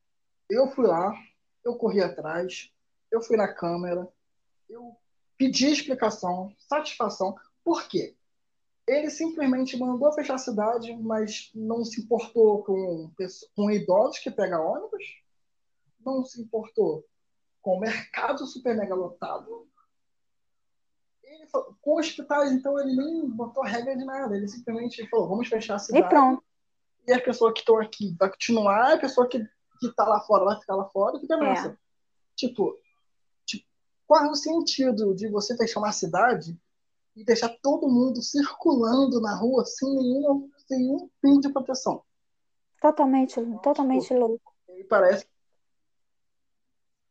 [0.48, 1.12] eu fui lá,
[1.64, 2.72] eu corri atrás,
[3.10, 4.08] eu fui na Câmara,
[4.68, 4.96] eu
[5.36, 7.36] pedi explicação, satisfação.
[7.64, 8.16] Por quê?
[8.86, 13.10] Ele simplesmente mandou fechar a cidade, mas não se importou com,
[13.54, 15.04] com idosos que pegam ônibus,
[16.04, 17.04] não se importou
[17.60, 19.70] com o mercado super mega lotado,
[21.22, 24.36] ele falou, com hospitais, então, ele nem botou regra de nada.
[24.36, 26.04] Ele simplesmente falou, vamos fechar a cidade.
[26.04, 26.42] E pronto.
[27.06, 29.38] E a pessoa que está aqui vai continuar, a pessoa que,
[29.80, 31.68] que tá lá fora vai ficar lá fora fica nessa.
[31.68, 31.76] É.
[32.36, 32.76] Tipo,
[34.10, 36.58] qual é o sentido de você fechar uma cidade
[37.14, 42.02] e deixar todo mundo circulando na rua sem nenhum, sem nenhum fim de proteção?
[42.82, 44.52] Totalmente, totalmente tipo, louco.
[44.88, 45.28] Parece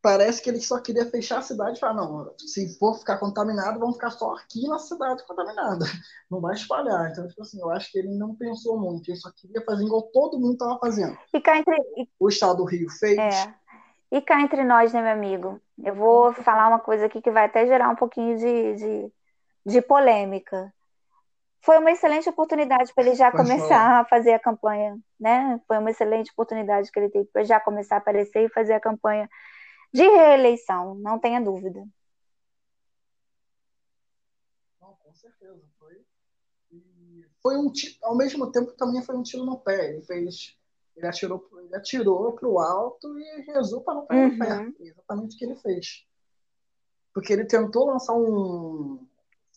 [0.02, 3.80] parece que ele só queria fechar a cidade e falar, não, se for ficar contaminado,
[3.80, 5.86] vão ficar só aqui na cidade contaminada.
[6.30, 7.12] Não vai espalhar.
[7.12, 10.04] Então, tipo assim, eu acho que ele não pensou muito, ele só queria fazer igual
[10.04, 11.18] todo mundo estava fazendo.
[11.34, 12.10] Entre...
[12.20, 13.18] O estado do Rio fez.
[13.18, 13.56] É.
[14.12, 15.62] E cá entre nós, né, meu amigo?
[15.84, 19.14] Eu vou falar uma coisa aqui que vai até gerar um pouquinho de, de,
[19.66, 20.74] de polêmica.
[21.62, 24.00] Foi uma excelente oportunidade para ele já Pode começar falar.
[24.02, 25.60] a fazer a campanha, né?
[25.68, 28.80] Foi uma excelente oportunidade que ele teve para já começar a aparecer e fazer a
[28.80, 29.30] campanha
[29.94, 31.84] de reeleição, não tenha dúvida.
[34.82, 35.62] Não, com certeza.
[35.78, 36.06] Foi,
[37.42, 37.72] foi um
[38.04, 39.92] ao mesmo tempo também foi um tiro no pé.
[39.94, 40.59] Ele fez.
[41.00, 44.38] Ele atirou, ele atirou para o alto e rezou para não cair uhum.
[44.66, 44.76] Uhum.
[44.80, 46.06] Exatamente o que ele fez.
[47.14, 49.08] Porque ele tentou lançar um.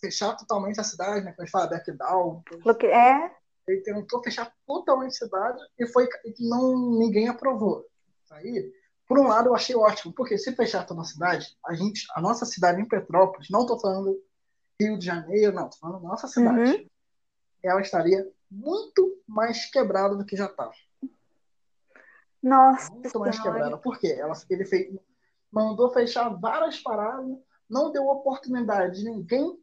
[0.00, 1.32] fechar totalmente a cidade, né?
[1.32, 2.42] Como a gente fala, backdown.
[2.86, 3.34] É.
[3.66, 7.86] Ele tentou fechar totalmente a cidade e foi não ninguém aprovou.
[8.30, 8.72] Aí
[9.12, 12.20] por um lado, eu achei ótimo, porque se fechar toda a cidade, a gente, a
[12.20, 14.18] nossa cidade em Petrópolis, não estou falando
[14.80, 16.86] Rio de Janeiro, não, estou falando nossa cidade, uhum.
[17.62, 20.70] ela estaria muito mais quebrada do que já está.
[22.42, 22.90] Nossa.
[22.92, 23.78] Muito mais quebrada.
[23.78, 24.16] Por quê?
[24.18, 24.94] Ela, ele fez,
[25.50, 27.38] mandou fechar várias paradas,
[27.68, 29.58] não deu oportunidade de ninguém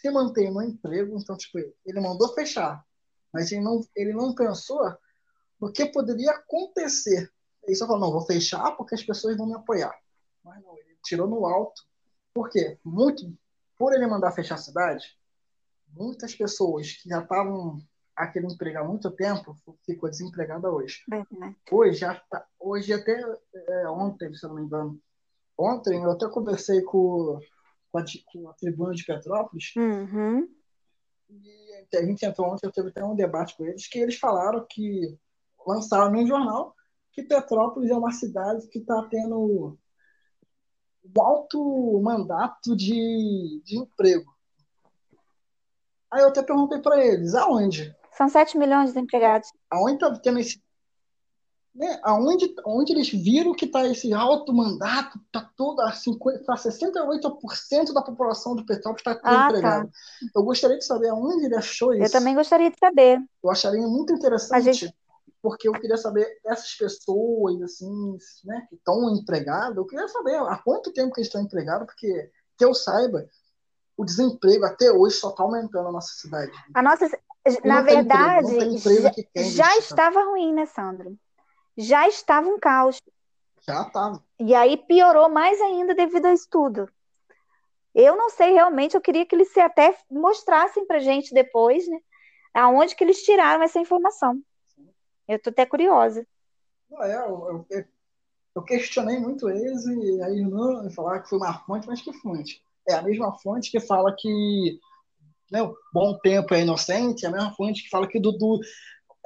[0.00, 1.18] se manter no emprego.
[1.18, 2.84] Então, tipo, ele mandou fechar,
[3.32, 4.80] mas ele não, ele não pensou
[5.60, 7.30] no que poderia acontecer
[7.62, 9.94] ele só falou, não, vou fechar porque as pessoas vão me apoiar.
[10.44, 11.82] Mas não, ele tirou no alto.
[12.32, 12.78] Por quê?
[12.84, 13.36] Muito,
[13.76, 15.16] por ele mandar fechar a cidade,
[15.88, 17.80] muitas pessoas que já estavam
[18.24, 21.00] aquele emprego há muito tempo ficou desempregada hoje.
[21.70, 23.20] Hoje, já tá, hoje até
[23.54, 25.00] é, ontem, se eu não me engano,
[25.56, 27.38] ontem eu até conversei com,
[27.90, 30.48] com, a, com a tribuna de Petrópolis uhum.
[31.28, 34.66] e a gente entrou ontem, eu teve até um debate com eles, que eles falaram
[34.68, 35.18] que
[35.66, 36.74] lançaram num jornal
[37.12, 39.76] que Petrópolis é uma cidade que está tendo
[41.04, 44.30] um alto mandato de, de emprego.
[46.10, 47.94] Aí eu até perguntei para eles, aonde?
[48.20, 49.48] São 7 milhões de empregados.
[49.70, 50.62] Aonde está tendo esse.
[51.74, 56.54] Né, aonde, aonde eles viram que está esse alto mandato, está toda a 50, tá
[56.54, 59.86] 68% da população do Petrópolis está ah, empregada.
[59.86, 59.90] Tá.
[60.36, 62.02] Eu gostaria de saber aonde ele achou isso.
[62.02, 63.20] Eu também gostaria de saber.
[63.42, 64.64] Eu acharia muito interessante.
[64.64, 64.94] Gente
[65.42, 70.58] porque eu queria saber essas pessoas assim, né, que estão empregadas, eu queria saber há
[70.58, 73.26] quanto tempo que eles estão empregados, porque que eu saiba,
[74.00, 76.50] o desemprego até hoje só está aumentando na nossa cidade.
[76.72, 77.06] A nossa,
[77.62, 81.18] na verdade, emprego, já, já estava ruim, né, Sandro?
[81.76, 82.98] Já estava um caos.
[83.60, 84.24] Já estava.
[84.38, 86.88] E aí piorou mais ainda devido ao estudo.
[87.94, 91.98] Eu não sei realmente, eu queria que eles até mostrassem para gente depois, né,
[92.54, 94.40] aonde que eles tiraram essa informação.
[95.28, 96.26] Eu tô até curiosa.
[97.02, 97.84] é, eu, eu,
[98.54, 102.64] eu, questionei muito eles e aí não falaram que foi uma fonte, mas que fonte?
[102.90, 104.78] É a mesma fonte que fala que
[105.50, 105.60] né,
[105.92, 108.60] bom tempo é inocente, é a mesma fonte que fala que Dudu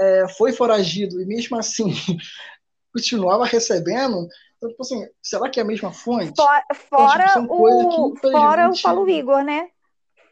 [0.00, 1.90] é, foi foragido e mesmo assim
[2.92, 4.26] continuava recebendo.
[4.56, 6.34] Então, tipo assim, será que é a mesma fonte?
[6.36, 9.68] Fora, fora então, tipo, o, que, fora o Paulo Igor, né?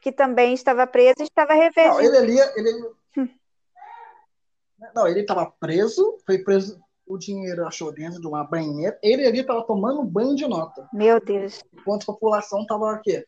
[0.00, 1.94] Que também estava preso e estava revestido.
[1.94, 2.90] Não, ele ali, ele...
[3.16, 3.28] Hum.
[4.94, 9.40] Não, ele estava preso, foi preso, o dinheiro achou dentro de uma banheira, ele ali
[9.40, 10.88] estava tomando banho de nota.
[10.92, 11.62] Meu Deus.
[11.72, 13.24] Enquanto a população estava aqui,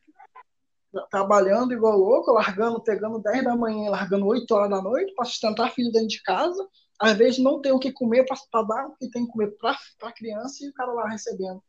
[1.11, 5.73] trabalhando igual louco, largando, pegando 10 da manhã, largando 8 horas da noite para sustentar
[5.73, 6.69] filho dentro de casa,
[7.01, 9.77] às vezes não tem o que comer para dar o que tem que comer para
[10.03, 11.63] a criança e o cara lá recebendo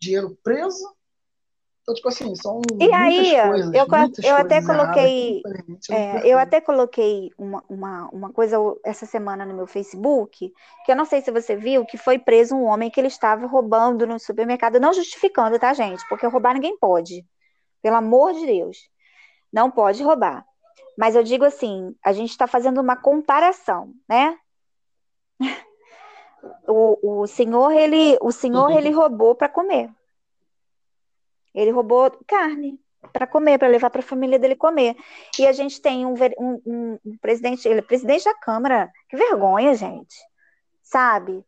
[0.00, 0.84] dinheiro preso.
[1.84, 3.86] Então, tipo assim, são e aí, coisas, eu,
[4.30, 5.42] eu até coloquei,
[5.90, 10.50] é, eu até coloquei uma, uma, uma coisa essa semana no meu Facebook,
[10.86, 13.46] que eu não sei se você viu, que foi preso um homem que ele estava
[13.46, 16.02] roubando no supermercado, não justificando, tá, gente?
[16.08, 17.22] Porque roubar ninguém pode.
[17.82, 18.88] Pelo amor de Deus.
[19.52, 20.42] Não pode roubar.
[20.96, 24.38] Mas eu digo assim, a gente está fazendo uma comparação, né?
[26.68, 29.90] O, o senhor, ele, o senhor, ele roubou para comer.
[31.54, 32.78] Ele roubou carne
[33.12, 34.96] para comer, para levar para a família dele comer.
[35.38, 38.90] E a gente tem um, um, um, presidente, ele é presidente da Câmara.
[39.08, 40.16] Que vergonha, gente.
[40.82, 41.44] Sabe?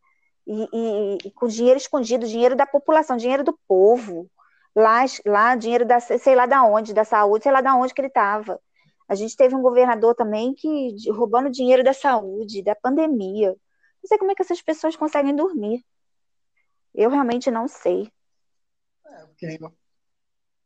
[0.47, 4.31] E, e, e, com dinheiro escondido, dinheiro da população, dinheiro do povo.
[4.74, 8.01] Lá, lá dinheiro da, sei lá da onde, da saúde, sei lá da onde que
[8.01, 8.61] ele estava.
[9.09, 13.51] A gente teve um governador também que roubando dinheiro da saúde, da pandemia.
[13.51, 15.85] Não sei como é que essas pessoas conseguem dormir.
[16.95, 18.11] Eu realmente não sei.
[19.07, 19.47] É, porque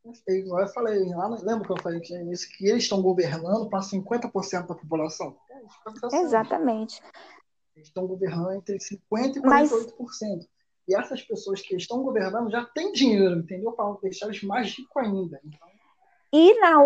[0.05, 2.15] eu falei, lá, lembra que eu falei que,
[2.57, 5.37] que eles estão governando para 50% da população?
[5.51, 7.01] É, Exatamente.
[7.77, 9.43] Eles estão governando entre 50% e 48%.
[9.45, 9.71] Mas...
[10.89, 13.73] E essas pessoas que estão governando já têm dinheiro, entendeu?
[13.73, 15.41] Para deixar eles mais ricos ainda.
[15.45, 15.69] Então,
[16.33, 16.77] e na,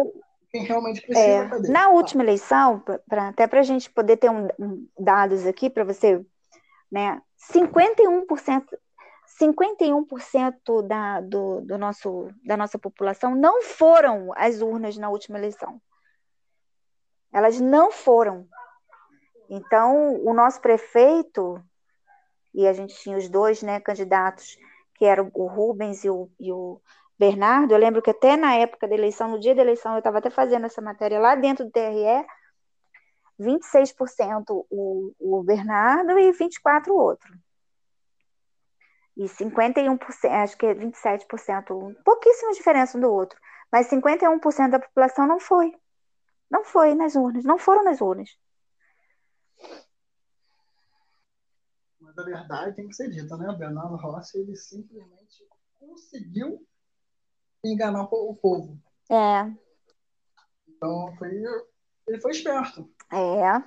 [0.51, 4.49] quem realmente precisa é, Na última eleição, pra, até para a gente poder ter um,
[4.59, 6.25] um dados aqui para você,
[6.91, 7.21] né?
[7.53, 8.65] 51%,
[9.41, 15.81] 51% da, do, do nosso, da nossa população não foram às urnas na última eleição.
[17.33, 18.47] Elas não foram.
[19.51, 21.61] Então, o nosso prefeito,
[22.55, 24.57] e a gente tinha os dois né, candidatos,
[24.95, 26.81] que eram o Rubens e o, e o
[27.19, 30.19] Bernardo, eu lembro que até na época da eleição, no dia da eleição, eu estava
[30.19, 32.25] até fazendo essa matéria lá dentro do TRE,
[33.41, 37.44] 26% o, o Bernardo e 24% o outro.
[39.17, 39.99] E 51%,
[40.31, 43.39] acho que é 27%, pouquíssima diferença um do outro.
[43.71, 45.73] Mas 51% da população não foi.
[46.51, 48.37] Não foi nas urnas, não foram nas urnas.
[52.01, 53.49] Mas a verdade tem que ser dita, né?
[53.49, 56.65] O Bernardo Rossi, ele simplesmente conseguiu
[57.65, 58.79] enganar o povo.
[59.11, 59.51] É.
[60.69, 61.31] Então, foi,
[62.07, 62.89] ele foi esperto.
[63.13, 63.63] É.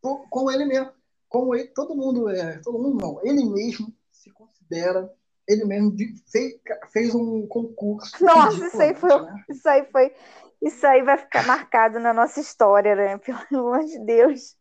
[0.00, 0.92] Com ele mesmo.
[1.28, 2.58] Como ele, todo mundo é.
[2.58, 3.20] Todo mundo não.
[3.24, 5.10] Ele mesmo se considera.
[5.48, 5.96] Ele mesmo
[6.30, 6.60] fez,
[6.92, 8.22] fez um concurso.
[8.24, 9.44] Nossa, isso aí, foi, né?
[9.48, 10.14] isso aí foi.
[10.62, 13.18] Isso aí vai ficar marcado na nossa história, né?
[13.18, 14.56] Pelo amor de Deus.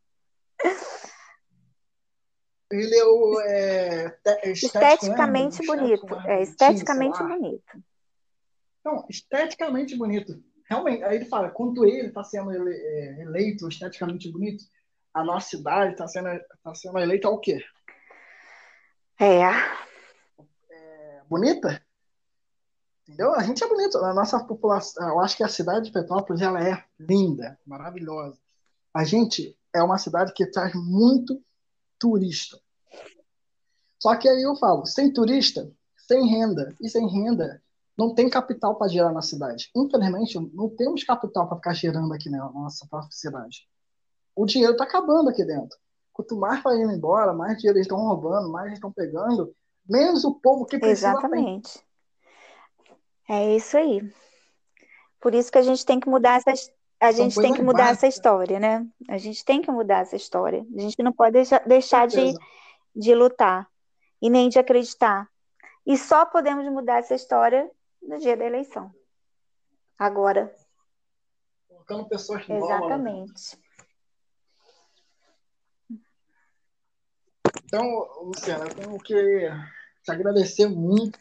[2.72, 3.42] Ele é o.
[3.42, 6.16] É, esteticamente, esteticamente bonito.
[6.28, 7.84] É, esteticamente bonito.
[8.84, 10.42] Não, esteticamente bonito.
[10.70, 14.64] Realmente, aí ele fala, quando ele está sendo ele, é, eleito esteticamente bonito,
[15.14, 16.30] a nossa cidade está sendo,
[16.64, 17.60] tá sendo eleita ao quê?
[19.20, 19.42] É.
[19.42, 21.22] é.
[21.30, 21.84] Bonita?
[23.04, 23.34] Entendeu?
[23.34, 23.98] A gente é bonito.
[23.98, 28.40] A nossa população, eu acho que a cidade de Petrópolis ela é linda, maravilhosa.
[28.94, 31.44] A gente é uma cidade que traz muito
[32.00, 32.58] turista.
[34.02, 35.70] Só que aí eu falo, sem turista,
[36.08, 36.74] sem renda.
[36.82, 37.62] E sem renda,
[37.98, 39.70] não tem capital para gerar na cidade.
[39.76, 43.68] Infelizmente, não temos capital para ficar gerando aqui na nossa própria cidade.
[44.34, 45.78] O dinheiro está acabando aqui dentro.
[46.20, 49.56] Quanto mais vai indo embora, mais dinheiro eles estão roubando, mais eles estão pegando,
[49.88, 51.82] menos o povo que precisa Exatamente.
[53.26, 53.38] Tem.
[53.38, 54.02] É isso aí.
[55.22, 56.52] Por isso que a gente tem que mudar essa,
[57.00, 58.04] a gente tem que mudar básicas.
[58.04, 58.86] essa história, né?
[59.08, 60.68] A gente tem que mudar essa história.
[60.76, 62.34] A gente não pode deixar, deixar de,
[62.94, 63.70] de lutar
[64.22, 65.26] e nem de acreditar.
[65.86, 67.72] E só podemos mudar essa história
[68.02, 68.94] no dia da eleição.
[69.98, 70.54] Agora.
[71.70, 72.70] Colocando pessoas novas.
[72.70, 73.69] Exatamente.
[77.70, 79.48] Então, Luciana, eu tenho que
[80.04, 81.20] te agradecer muito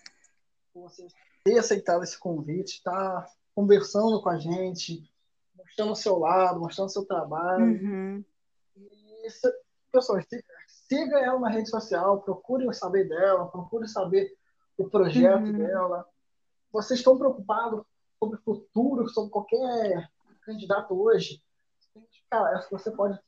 [0.72, 1.06] por você
[1.44, 5.06] ter aceitado esse convite, estar tá conversando com a gente,
[5.54, 7.66] mostrando o seu lado, mostrando o seu trabalho.
[7.66, 8.24] Uhum.
[8.74, 9.28] E,
[9.92, 10.24] pessoas,
[10.66, 14.34] siga ela na rede social, procure saber dela, procure saber
[14.78, 15.58] o projeto uhum.
[15.58, 16.08] dela
[16.72, 17.82] vocês estão preocupados
[18.18, 20.10] sobre o futuro, sobre qualquer
[20.42, 21.42] candidato hoje,
[22.30, 23.18] cara, você pode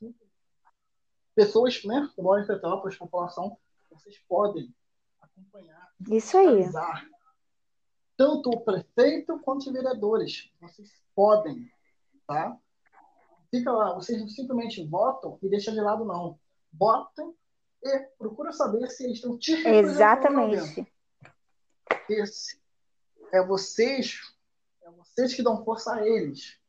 [1.35, 3.57] pessoas, né, que moram em Petrópolis, população,
[3.89, 4.73] vocês podem
[5.21, 6.69] acompanhar, isso aí,
[8.17, 11.67] tanto o prefeito quanto os vereadores, vocês podem,
[12.27, 12.55] tá?
[13.49, 16.39] Fica lá, vocês simplesmente votam e deixam de lado não,
[16.71, 17.35] votam
[17.83, 20.85] e procura saber se eles estão te Exatamente.
[22.07, 22.61] Esse
[23.31, 24.19] é vocês,
[24.83, 26.59] é vocês que dão força a eles.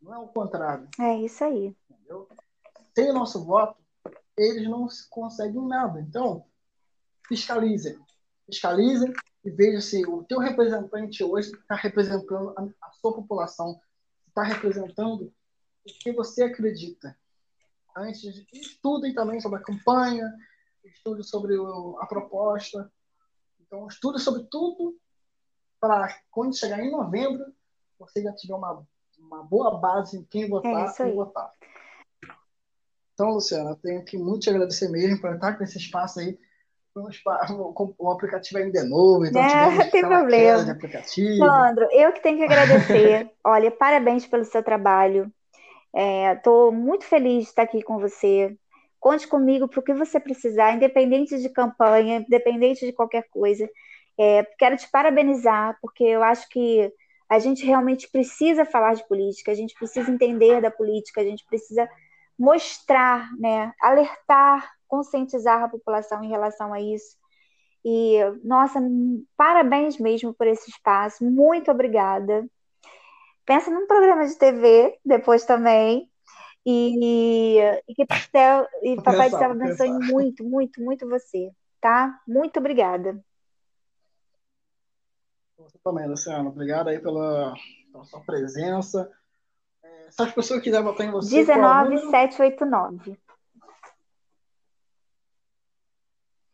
[0.00, 0.88] Não é o contrário.
[0.98, 1.76] É isso aí.
[1.88, 2.28] Entendeu?
[2.96, 3.76] Sem o nosso voto,
[4.38, 6.00] eles não conseguem nada.
[6.00, 6.46] Então,
[7.28, 7.98] fiscalizem.
[8.46, 9.12] Fiscalizem
[9.44, 13.78] e vejam se o teu representante hoje está representando a, a sua população,
[14.26, 17.14] está representando o que você acredita
[17.94, 20.32] antes, estudem também sobre a campanha,
[20.82, 21.54] estudem sobre
[22.00, 22.90] a proposta.
[23.60, 24.98] Então, estude sobre tudo
[25.78, 27.44] para quando chegar em novembro,
[27.98, 28.86] você já tiver uma,
[29.18, 31.52] uma boa base em quem votar é e votar.
[33.16, 36.38] Então, Luciana, eu tenho que muito te agradecer mesmo por estar com esse espaço aí.
[36.94, 40.64] O aplicativo ainda é novo, então é, tem problema.
[40.64, 41.38] De aplicativo.
[41.38, 43.30] Sandro, eu que tenho que agradecer.
[43.42, 45.32] Olha, parabéns pelo seu trabalho.
[46.36, 48.54] Estou é, muito feliz de estar aqui com você.
[49.00, 53.66] Conte comigo para o que você precisar, independente de campanha, independente de qualquer coisa.
[54.18, 56.92] É, quero te parabenizar, porque eu acho que
[57.30, 61.46] a gente realmente precisa falar de política, a gente precisa entender da política, a gente
[61.46, 61.88] precisa
[62.38, 67.16] mostrar, né, alertar, conscientizar a população em relação a isso.
[67.84, 68.80] E, nossa,
[69.36, 72.44] parabéns mesmo por esse espaço, muito obrigada.
[73.44, 76.10] Pensa num programa de TV depois também.
[76.68, 82.20] E, e que pastel, e Papai do Céu abençoe muito, muito, muito você, tá?
[82.26, 83.22] Muito obrigada.
[85.58, 86.48] Você também, Luciano.
[86.48, 87.54] Obrigado aí pela,
[87.92, 89.08] pela sua presença.
[90.10, 91.44] Se as pessoas quiserem votar em você.
[91.44, 93.18] 19789.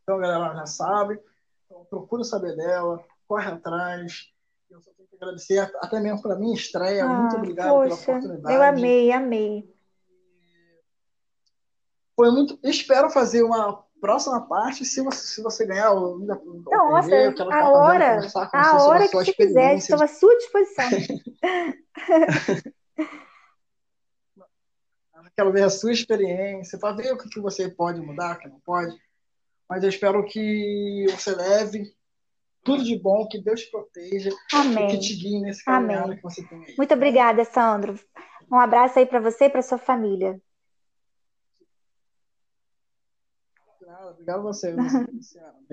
[0.02, 1.20] Então, galera, já sabe.
[1.66, 4.30] Então, procura saber dela, corre atrás.
[4.70, 7.04] Eu só tenho que agradecer até mesmo para minha estreia.
[7.04, 8.54] Ah, muito obrigado poxa, pela oportunidade.
[8.54, 9.72] Eu amei, amei.
[12.16, 12.58] Foi muito.
[12.62, 16.26] Espero fazer uma próxima parte se você, se você ganhar o, o
[16.70, 18.20] Nossa, perder, a hora,
[18.52, 20.90] a hora que você quiser, estou à sua disposição.
[25.36, 28.48] Quero ver a sua experiência, para ver o que, que você pode mudar, o que
[28.48, 28.94] não pode.
[29.68, 31.94] Mas eu espero que você leve
[32.62, 34.88] tudo de bom, que Deus te proteja, Amém.
[34.88, 36.74] que te guie nesse caminho que você tem aí.
[36.76, 37.98] Muito obrigada, Sandro.
[38.50, 40.40] Um abraço aí para você e para sua família.
[44.10, 45.58] Obrigado a você, Luciana.